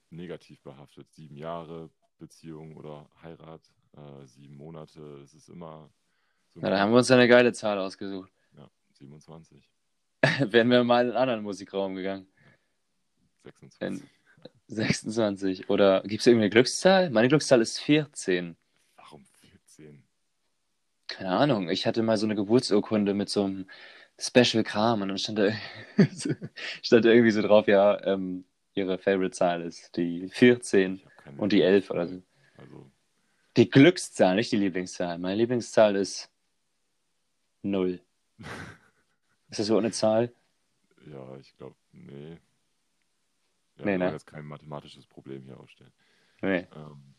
negativ 0.09 0.61
behaftet. 0.61 1.11
Sieben 1.11 1.37
Jahre 1.37 1.89
Beziehung 2.17 2.75
oder 2.77 3.09
Heirat, 3.21 3.61
äh, 3.93 4.25
sieben 4.25 4.55
Monate, 4.55 5.19
das 5.21 5.33
ist 5.33 5.49
immer 5.49 5.91
so 6.53 6.61
Na, 6.61 6.69
da 6.69 6.79
haben 6.79 6.91
wir 6.91 6.97
uns 6.99 7.09
eine 7.11 7.27
geile 7.27 7.51
Zahl 7.53 7.79
ausgesucht. 7.79 8.31
ja, 8.55 8.69
27, 8.93 9.69
Wären 10.39 10.69
wir 10.69 10.83
mal 10.83 11.01
in 11.05 11.09
einen 11.11 11.17
anderen 11.17 11.43
Musikraum 11.43 11.95
gegangen. 11.95 12.27
26. 13.43 14.07
26. 14.67 15.69
Oder 15.69 16.01
gibt 16.03 16.21
es 16.21 16.27
irgendeine 16.27 16.49
Glückszahl? 16.51 17.09
Meine 17.09 17.27
Glückszahl 17.27 17.61
ist 17.61 17.79
14. 17.79 18.55
Warum 18.95 19.25
14? 19.25 20.03
Keine 21.07 21.29
Ahnung. 21.31 21.69
Ich 21.69 21.87
hatte 21.87 22.03
mal 22.03 22.17
so 22.17 22.25
eine 22.27 22.35
Geburtsurkunde 22.35 23.13
mit 23.13 23.29
so 23.29 23.43
einem 23.45 23.69
Special-Kram 24.21 25.01
und 25.01 25.07
dann 25.09 25.17
stand 25.17 25.39
da, 25.39 25.51
stand 26.81 27.05
da 27.05 27.09
irgendwie 27.09 27.31
so 27.31 27.41
drauf, 27.41 27.67
ja, 27.67 28.01
ähm, 28.05 28.45
ihre 28.75 28.97
Favorite-Zahl 28.97 29.63
ist 29.63 29.95
die 29.97 30.29
14 30.29 30.95
Ich 30.95 31.05
hab 31.05 31.17
keine 31.17 31.41
und 31.41 31.51
die 31.51 31.61
11 31.61 31.89
oder 31.89 32.07
so. 32.07 32.21
Also, 32.57 32.91
Die 33.57 33.69
Glückszahl, 33.69 34.35
nicht 34.35 34.51
die 34.51 34.57
Lieblingszahl. 34.57 35.17
Meine 35.17 35.35
Lieblingszahl 35.35 35.95
ist 35.95 36.29
0. 37.63 37.99
Ist 39.49 39.59
das 39.59 39.67
so 39.67 39.77
eine 39.77 39.91
Zahl? 39.91 40.31
ja, 41.11 41.37
ich 41.37 41.57
glaube, 41.57 41.75
nee. 41.91 42.37
Ja, 43.77 43.85
Nee, 43.85 43.97
ne? 43.97 44.11
jetzt 44.11 44.27
kein 44.27 44.45
mathematisches 44.45 45.05
Problem 45.05 45.43
hier 45.43 45.59
aufstellen. 45.59 45.91
Nee. 46.41 46.67
Ähm, 46.73 47.15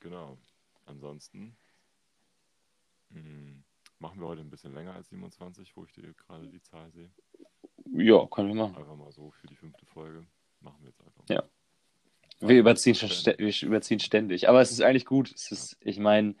genau. 0.00 0.38
Ansonsten 0.86 1.54
hm, 3.10 3.62
machen 3.98 4.20
wir 4.20 4.28
heute 4.28 4.40
ein 4.42 4.50
bisschen 4.50 4.74
länger 4.74 4.94
als 4.94 5.08
27, 5.08 5.76
wo 5.76 5.84
ich 5.84 5.92
dir 5.92 6.12
gerade 6.14 6.46
die 6.48 6.62
Zahl 6.62 6.90
sehe. 6.92 7.10
Ja, 7.92 8.26
können 8.26 8.48
wir 8.48 8.54
machen. 8.54 8.76
Einfach 8.76 8.96
mal 8.96 9.10
so 9.12 9.30
für 9.30 9.46
die 9.46 9.56
fünfte 9.56 9.84
Folge. 9.86 10.26
Machen 10.60 10.78
wir 10.80 10.88
jetzt 10.90 11.00
einfach. 11.00 11.24
Ja. 11.28 11.42
Wir 12.40 12.58
überziehen, 12.60 12.94
schon 12.94 13.08
stä- 13.08 13.38
wir 13.38 13.68
überziehen 13.68 13.98
ständig. 14.00 14.48
Aber 14.48 14.60
es 14.60 14.70
ist 14.70 14.80
eigentlich 14.82 15.06
gut. 15.06 15.32
Es 15.34 15.50
ist, 15.50 15.76
ich 15.80 15.98
meine, 15.98 16.34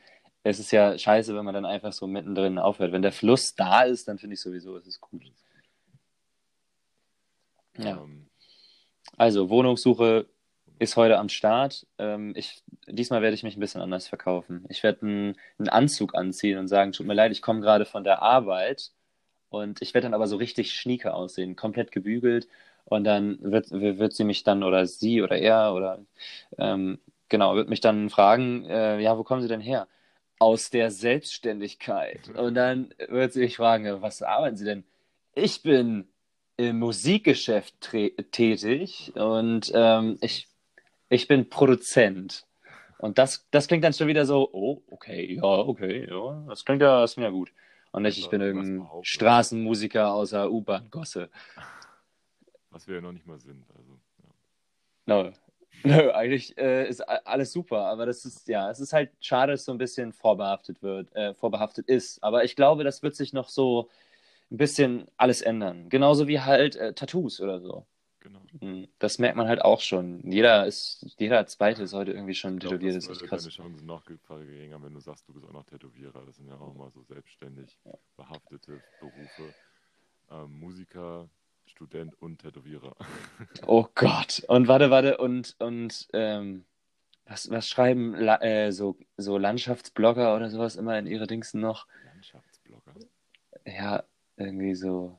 es 0.44 0.58
ist 0.60 0.70
ja 0.70 0.96
scheiße, 0.96 1.34
wenn 1.34 1.44
man 1.44 1.54
dann 1.54 1.64
einfach 1.64 1.92
so 1.92 2.06
mittendrin 2.06 2.58
aufhört. 2.58 2.92
Wenn 2.92 3.02
der 3.02 3.12
Fluss 3.12 3.54
da 3.54 3.82
ist, 3.82 4.06
dann 4.06 4.18
finde 4.18 4.34
ich 4.34 4.40
sowieso, 4.40 4.76
es 4.76 4.86
ist 4.86 5.00
gut. 5.00 5.24
Ja. 7.76 7.96
Ähm, 8.02 8.26
Also, 9.16 9.48
Wohnungssuche 9.50 10.28
ist 10.78 10.96
heute 10.96 11.18
am 11.18 11.28
Start. 11.28 11.86
Ähm, 11.98 12.32
ich, 12.36 12.62
diesmal 12.86 13.22
werde 13.22 13.34
ich 13.34 13.42
mich 13.42 13.56
ein 13.56 13.60
bisschen 13.60 13.80
anders 13.80 14.08
verkaufen. 14.08 14.64
Ich 14.68 14.82
werde 14.82 15.06
einen, 15.06 15.68
Anzug 15.68 16.14
anziehen 16.14 16.58
und 16.58 16.68
sagen, 16.68 16.92
tut 16.92 17.06
mir 17.06 17.14
leid, 17.14 17.32
ich 17.32 17.42
komme 17.42 17.60
gerade 17.60 17.84
von 17.84 18.04
der 18.04 18.22
Arbeit 18.22 18.92
und 19.50 19.82
ich 19.82 19.94
werde 19.94 20.06
dann 20.06 20.14
aber 20.14 20.26
so 20.26 20.36
richtig 20.36 20.72
schnieke 20.72 21.14
aussehen, 21.14 21.56
komplett 21.56 21.92
gebügelt 21.92 22.48
und 22.84 23.04
dann 23.04 23.38
wird, 23.42 23.70
wird 23.70 24.12
sie 24.14 24.24
mich 24.24 24.44
dann 24.44 24.62
oder 24.62 24.86
sie 24.86 25.22
oder 25.22 25.38
er 25.38 25.74
oder 25.74 26.00
ähm, 26.58 26.98
genau, 27.28 27.54
wird 27.56 27.68
mich 27.68 27.80
dann 27.80 28.10
fragen, 28.10 28.64
äh, 28.66 29.00
ja, 29.00 29.18
wo 29.18 29.24
kommen 29.24 29.42
Sie 29.42 29.48
denn 29.48 29.60
her? 29.60 29.88
Aus 30.38 30.70
der 30.70 30.90
Selbstständigkeit. 30.90 32.28
Und 32.36 32.54
dann 32.54 32.94
wird 33.08 33.32
sie 33.32 33.40
mich 33.40 33.56
fragen, 33.56 34.02
was 34.02 34.22
arbeiten 34.22 34.56
Sie 34.56 34.64
denn? 34.64 34.84
Ich 35.34 35.62
bin 35.62 36.08
im 36.56 36.78
Musikgeschäft 36.78 37.74
tätig 38.32 39.12
und 39.14 39.70
ähm, 39.74 40.18
ich, 40.20 40.48
ich 41.08 41.28
bin 41.28 41.48
Produzent. 41.48 42.46
Und 42.98 43.18
das, 43.18 43.46
das 43.50 43.68
klingt 43.68 43.84
dann 43.84 43.92
schon 43.92 44.08
wieder 44.08 44.26
so, 44.26 44.48
oh, 44.52 44.82
okay, 44.90 45.34
ja, 45.34 45.42
okay, 45.42 46.06
ja, 46.08 46.44
das 46.48 46.64
klingt 46.64 46.82
ja, 46.82 47.00
das 47.00 47.14
klingt 47.14 47.26
ja 47.26 47.30
gut. 47.30 47.52
Und 47.92 48.02
nicht, 48.02 48.18
ich 48.18 48.28
bin 48.28 48.40
irgendein. 48.40 48.86
Straßenmusiker 49.02 50.12
aus 50.12 50.30
der 50.30 50.50
U-Bahn-Gosse. 50.50 51.30
was 52.70 52.86
wir 52.86 52.96
ja 52.96 53.00
noch 53.00 53.12
nicht 53.12 53.26
mal 53.26 53.38
sind. 53.38 53.64
Also, 53.76 53.98
ja. 55.06 55.24
No. 55.24 55.32
Nö, 55.84 56.10
eigentlich 56.10 56.58
äh, 56.58 56.88
ist 56.88 57.00
alles 57.00 57.52
super, 57.52 57.84
aber 57.86 58.04
das 58.04 58.24
ist, 58.24 58.48
ja, 58.48 58.68
es 58.68 58.80
ist 58.80 58.92
halt 58.92 59.12
schade, 59.20 59.52
dass 59.52 59.64
so 59.64 59.70
ein 59.70 59.78
bisschen 59.78 60.12
vorbehaftet 60.12 60.82
wird, 60.82 61.14
äh, 61.14 61.34
vorbehaftet 61.34 61.86
ist. 61.86 62.22
Aber 62.22 62.42
ich 62.42 62.56
glaube, 62.56 62.82
das 62.82 63.04
wird 63.04 63.14
sich 63.14 63.32
noch 63.32 63.48
so 63.48 63.88
ein 64.50 64.56
bisschen 64.56 65.06
alles 65.16 65.40
ändern. 65.40 65.88
Genauso 65.88 66.26
wie 66.26 66.40
halt 66.40 66.74
äh, 66.74 66.94
Tattoos 66.94 67.40
oder 67.40 67.60
so. 67.60 67.86
Hm, 68.60 68.88
Das 68.98 69.18
merkt 69.18 69.36
man 69.36 69.48
halt 69.48 69.62
auch 69.62 69.80
schon. 69.80 70.20
Jeder 70.30 70.66
ist, 70.66 71.06
jeder 71.18 71.46
Zweite 71.46 71.82
ist 71.82 71.92
heute 71.92 72.12
irgendwie 72.12 72.34
schon 72.34 72.58
glaub, 72.58 72.72
tätowiert, 72.72 72.96
das 72.96 73.06
ist 73.08 73.22
krass. 73.24 73.42
deine 73.42 73.52
Chancen 73.52 73.86
noch 73.86 74.04
geringer, 74.04 74.82
wenn 74.82 74.94
du 74.94 75.00
sagst, 75.00 75.28
du 75.28 75.32
bist 75.34 75.46
auch 75.46 75.52
noch 75.52 75.64
Tätowierer. 75.64 76.24
Das 76.26 76.36
sind 76.36 76.48
ja 76.48 76.54
auch 76.58 76.74
mal 76.74 76.90
so 76.90 77.02
selbstständig 77.02 77.78
behaftete 78.16 78.80
Berufe. 79.00 79.54
Ähm, 80.30 80.58
Musiker, 80.60 81.28
Student 81.66 82.20
und 82.20 82.38
Tätowierer. 82.40 82.94
Oh 83.66 83.86
Gott. 83.94 84.42
Und 84.48 84.68
warte, 84.68 84.90
warte, 84.90 85.16
und, 85.18 85.56
und 85.58 86.08
ähm, 86.12 86.64
was, 87.26 87.50
was 87.50 87.68
schreiben 87.68 88.14
äh, 88.14 88.72
so, 88.72 88.96
so 89.16 89.36
Landschaftsblogger 89.38 90.34
oder 90.36 90.48
sowas 90.50 90.76
immer 90.76 90.98
in 90.98 91.06
ihre 91.06 91.26
Dingsen 91.26 91.60
noch? 91.60 91.86
Landschaftsblogger. 92.04 92.94
Ja, 93.66 94.04
irgendwie 94.36 94.74
so. 94.74 95.18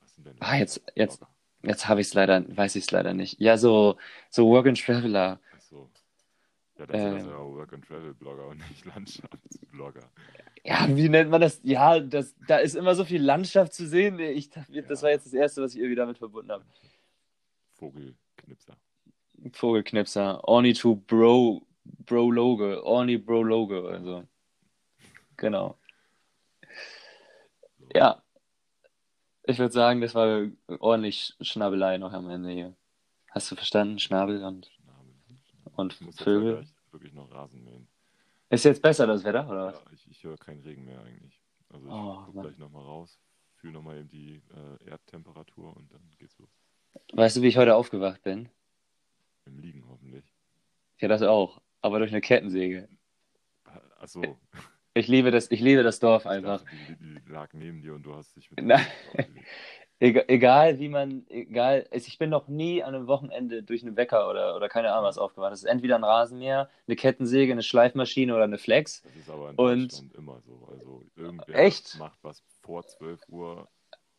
Was 0.00 0.14
sind 0.14 0.26
denn 0.26 0.36
Ah, 0.40 0.56
jetzt- 0.56 0.82
jetzt-? 0.94 1.20
Jetzt 1.62 1.88
habe 1.88 2.00
ich 2.00 2.06
es 2.08 2.14
leider, 2.14 2.44
weiß 2.56 2.76
ich 2.76 2.84
es 2.84 2.90
leider 2.90 3.12
nicht. 3.12 3.38
Ja, 3.40 3.58
so, 3.58 3.96
so 4.30 4.48
Work 4.48 4.66
and 4.66 4.80
Traveler. 4.82 5.40
Ach 5.54 5.60
so. 5.60 5.90
Ja, 6.78 6.86
das 6.86 6.96
Ähm. 7.00 7.14
das 7.16 7.26
ja 7.26 7.38
Work 7.38 7.72
and 7.74 7.84
Travel 7.86 8.14
Blogger 8.14 8.48
und 8.48 8.58
nicht 8.70 8.84
Landschaftsblogger. 8.86 10.10
Ja, 10.64 10.86
wie 10.88 11.08
nennt 11.08 11.30
man 11.30 11.40
das? 11.40 11.60
Ja, 11.62 12.00
das, 12.00 12.34
da 12.46 12.58
ist 12.58 12.74
immer 12.76 12.94
so 12.94 13.04
viel 13.04 13.22
Landschaft 13.22 13.72
zu 13.74 13.86
sehen. 13.86 14.18
Ich, 14.18 14.50
das 14.50 14.68
Ja. 14.68 15.02
war 15.02 15.10
jetzt 15.10 15.26
das 15.26 15.32
Erste, 15.34 15.62
was 15.62 15.72
ich 15.74 15.78
irgendwie 15.80 15.96
damit 15.96 16.18
verbunden 16.18 16.50
habe. 16.52 16.64
Vogelknipser. 17.74 18.76
Vogelknipser. 19.52 20.46
Orni 20.46 20.74
to 20.74 20.96
Bro, 20.96 21.62
Bro 21.84 22.30
Logo. 22.30 22.82
Orni 22.82 23.16
Bro 23.18 23.42
Logo. 23.44 23.88
Also. 23.88 24.24
Genau. 25.36 25.78
So. 27.78 27.88
Ja. 27.94 28.22
Ich 29.50 29.58
würde 29.58 29.72
sagen, 29.72 30.00
das 30.00 30.14
war 30.14 30.46
ordentlich 30.78 31.34
Schnabelei 31.40 31.98
noch 31.98 32.12
am 32.12 32.30
Ende 32.30 32.50
hier. 32.50 32.74
Hast 33.30 33.50
du 33.50 33.56
verstanden? 33.56 33.98
Schnabel 33.98 34.42
und, 34.44 34.66
Schnabel. 34.66 35.14
und 35.76 35.92
Ich 35.94 36.00
muss 36.00 36.14
jetzt 36.16 36.24
Vögel. 36.24 36.66
wirklich 36.92 37.12
noch 37.12 37.30
Rasen 37.30 37.64
mähen. 37.64 37.88
Ist 38.48 38.64
jetzt 38.64 38.82
besser 38.82 39.06
das 39.06 39.22
Wetter, 39.24 39.48
oder 39.48 39.66
was? 39.66 39.74
Ja, 39.84 39.90
ich, 39.92 40.10
ich 40.10 40.24
höre 40.24 40.36
keinen 40.36 40.60
Regen 40.62 40.84
mehr 40.84 41.00
eigentlich. 41.02 41.40
Also 41.68 41.86
ich 41.86 41.92
Oh, 41.92 42.22
guck 42.26 42.34
Mann. 42.34 42.46
gleich 42.46 42.58
nochmal 42.58 42.82
raus, 42.84 43.20
fühle 43.56 43.74
nochmal 43.74 43.98
eben 43.98 44.08
die 44.08 44.42
äh, 44.82 44.88
Erdtemperatur 44.90 45.76
und 45.76 45.92
dann 45.92 46.02
geht's 46.18 46.36
los. 46.38 46.48
Weißt 47.12 47.36
du, 47.36 47.42
wie 47.42 47.46
ich 47.48 47.56
heute 47.58 47.76
aufgewacht 47.76 48.22
bin? 48.22 48.48
Im 49.46 49.58
Liegen 49.60 49.84
hoffentlich. 49.88 50.24
Ja, 50.98 51.06
das 51.08 51.22
auch. 51.22 51.60
Aber 51.80 51.98
durch 52.00 52.10
eine 52.10 52.20
Kettensäge. 52.20 52.88
Achso, 54.00 54.38
Ich 54.94 55.06
liebe 55.08 55.30
das, 55.30 55.50
ich 55.50 55.60
liebe 55.60 55.82
das 55.82 56.00
Dorf 56.00 56.26
einfach. 56.26 56.62
dachte, 56.62 56.76
die, 56.88 57.20
die 57.24 57.30
lag 57.32 57.52
neben 57.52 57.80
dir 57.80 57.94
und 57.94 58.02
du 58.04 58.14
hast 58.14 58.34
dich 58.36 58.50
mit 58.50 58.64
Nein. 58.64 58.84
dem 59.16 59.26
Egal, 60.02 60.78
wie 60.78 60.88
man, 60.88 61.26
egal, 61.28 61.86
also 61.90 62.06
ich 62.08 62.16
bin 62.16 62.30
noch 62.30 62.48
nie 62.48 62.82
an 62.82 62.94
einem 62.94 63.06
Wochenende 63.06 63.62
durch 63.62 63.82
einen 63.82 63.96
Wecker 63.96 64.30
oder, 64.30 64.56
oder 64.56 64.70
keine 64.70 64.90
Ahnung 64.92 65.04
was 65.04 65.18
aufgewacht. 65.18 65.52
Das 65.52 65.58
ist 65.60 65.66
entweder 65.68 65.96
ein 65.96 66.04
Rasenmäher, 66.04 66.70
eine 66.88 66.96
Kettensäge, 66.96 67.52
eine 67.52 67.62
Schleifmaschine 67.62 68.34
oder 68.34 68.44
eine 68.44 68.56
Flex. 68.56 69.02
Das 69.02 69.14
ist 69.14 69.28
aber 69.30 69.50
in 69.50 69.56
Und- 69.56 70.02
immer 70.16 70.40
so. 70.40 70.66
Also 70.72 71.04
irgendwer 71.16 71.54
Echt? 71.54 71.98
macht 71.98 72.18
was 72.22 72.42
vor 72.62 72.86
12 72.86 73.20
Uhr 73.28 73.68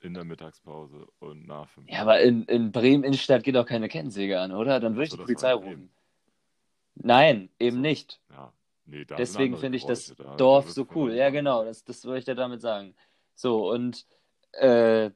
in 0.02 0.14
der 0.14 0.24
Mittagspause 0.24 1.08
und 1.18 1.48
nach 1.48 1.68
5 1.70 1.90
Ja, 1.90 2.02
aber 2.04 2.20
in, 2.22 2.44
in 2.44 2.72
Bremen 2.72 3.04
Innenstadt 3.04 3.44
geht 3.44 3.58
auch 3.58 3.66
keine 3.66 3.90
Kettensäge 3.90 4.40
an, 4.40 4.52
oder? 4.52 4.80
Dann 4.80 4.94
würde 4.94 5.06
ich 5.06 5.10
So, 5.10 5.18
die 5.18 5.24
Polizei 5.24 5.52
rufen. 5.54 5.90
Nein, 6.94 7.50
eben 7.60 7.78
So. 7.78 7.82
nicht. 7.82 8.20
Ja, 8.30 8.54
nee, 8.92 9.06
Deswegen 9.06 9.58
finde 9.58 9.78
ich 9.78 9.86
das 9.86 10.14
da- 10.16 10.36
Dorf 10.36 10.72
so 10.72 10.88
cool. 10.96 11.14
Ja, 11.14 11.30
genau, 11.30 11.64
das, 11.64 11.84
das 11.84 12.06
wollte 12.06 12.20
ich 12.20 12.26
dir 12.26 12.36
damit 12.36 12.62
sagen. 12.62 12.96
So, 13.36 13.70
und 13.72 14.06
äh, 14.54 15.10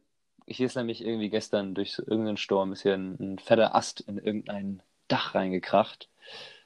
hier 0.47 0.65
ist 0.65 0.75
nämlich 0.75 1.03
irgendwie 1.03 1.29
gestern 1.29 1.73
durch 1.75 1.99
irgendeinen 1.99 2.37
Sturm 2.37 2.71
ist 2.71 2.81
hier 2.83 2.93
ein, 2.93 3.17
ein 3.19 3.39
fetter 3.39 3.75
Ast 3.75 4.01
in 4.01 4.17
irgendein 4.17 4.81
Dach 5.07 5.35
reingekracht. 5.35 6.09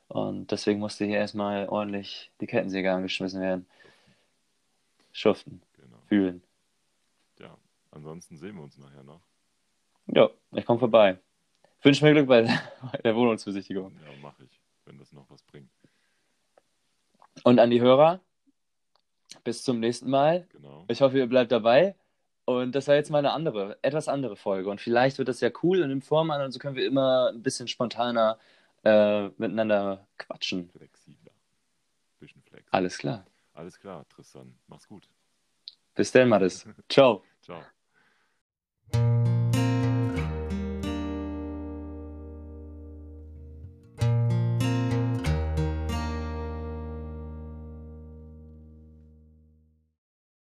Und 0.08 0.52
deswegen 0.52 0.80
musste 0.80 1.06
hier 1.06 1.18
erstmal 1.18 1.68
ordentlich 1.70 2.32
die 2.42 2.48
Kettensäge 2.48 2.92
angeschmissen 2.92 3.42
werden. 3.42 3.68
Schuften, 5.12 5.62
Genau. 5.78 5.98
fühlen. 6.08 6.44
Ja, 7.40 7.58
ansonsten 7.92 8.38
sehen 8.38 8.56
wir 8.56 8.64
uns 8.64 8.78
nachher 8.78 9.04
noch. 9.04 9.22
Ja, 10.08 10.30
ich 10.54 10.66
komme 10.66 10.80
vorbei. 10.80 11.20
Wünsche 11.82 12.04
mir 12.06 12.14
Glück 12.14 12.28
bei 12.28 12.44
bei 12.92 12.98
der 13.04 13.16
Wohnungsbesichtigung. 13.16 13.92
Ja, 14.04 14.12
mache 14.22 14.44
ich, 14.44 14.60
wenn 14.86 14.98
das 14.98 15.12
noch 15.14 15.30
was 15.30 15.42
bringt. 15.44 15.70
Und 17.44 17.60
an 17.60 17.70
die 17.70 17.82
Hörer, 17.82 18.20
bis 19.44 19.64
zum 19.64 19.80
nächsten 19.80 20.10
Mal. 20.10 20.48
Genau. 20.52 20.86
Ich 20.88 21.02
hoffe, 21.02 21.18
ihr 21.18 21.28
bleibt 21.28 21.52
dabei. 21.52 21.96
Und 22.46 22.74
das 22.74 22.88
war 22.88 22.96
jetzt 22.96 23.12
mal 23.12 23.20
eine 23.20 23.32
andere, 23.32 23.78
etwas 23.84 24.08
andere 24.08 24.36
Folge. 24.36 24.72
Und 24.72 24.82
vielleicht 24.82 25.20
wird 25.20 25.28
das 25.28 25.40
ja 25.40 25.52
cool 25.62 25.84
und 25.84 25.92
in 25.92 26.02
Form 26.02 26.32
an 26.32 26.42
und 26.42 26.52
so 26.52 26.58
können 26.58 26.76
wir 26.76 26.86
immer 26.86 27.30
ein 27.32 27.44
bisschen 27.44 27.68
spontaner 27.68 28.40
äh, 28.84 29.28
miteinander 29.38 30.08
quatschen. 30.18 30.70
Flexibler. 30.72 31.32
Bisschen 32.20 32.42
flex. 32.42 32.66
Alles 32.72 32.98
klar. 32.98 33.26
Alles 33.54 33.80
klar, 33.80 34.06
Tristan. 34.10 34.56
Mach's 34.68 34.88
gut. 34.88 35.08
Bis 35.94 36.12
dann, 36.12 36.30
Maris. 36.30 36.66
Ciao. 36.90 37.24
Ciao. 37.42 37.62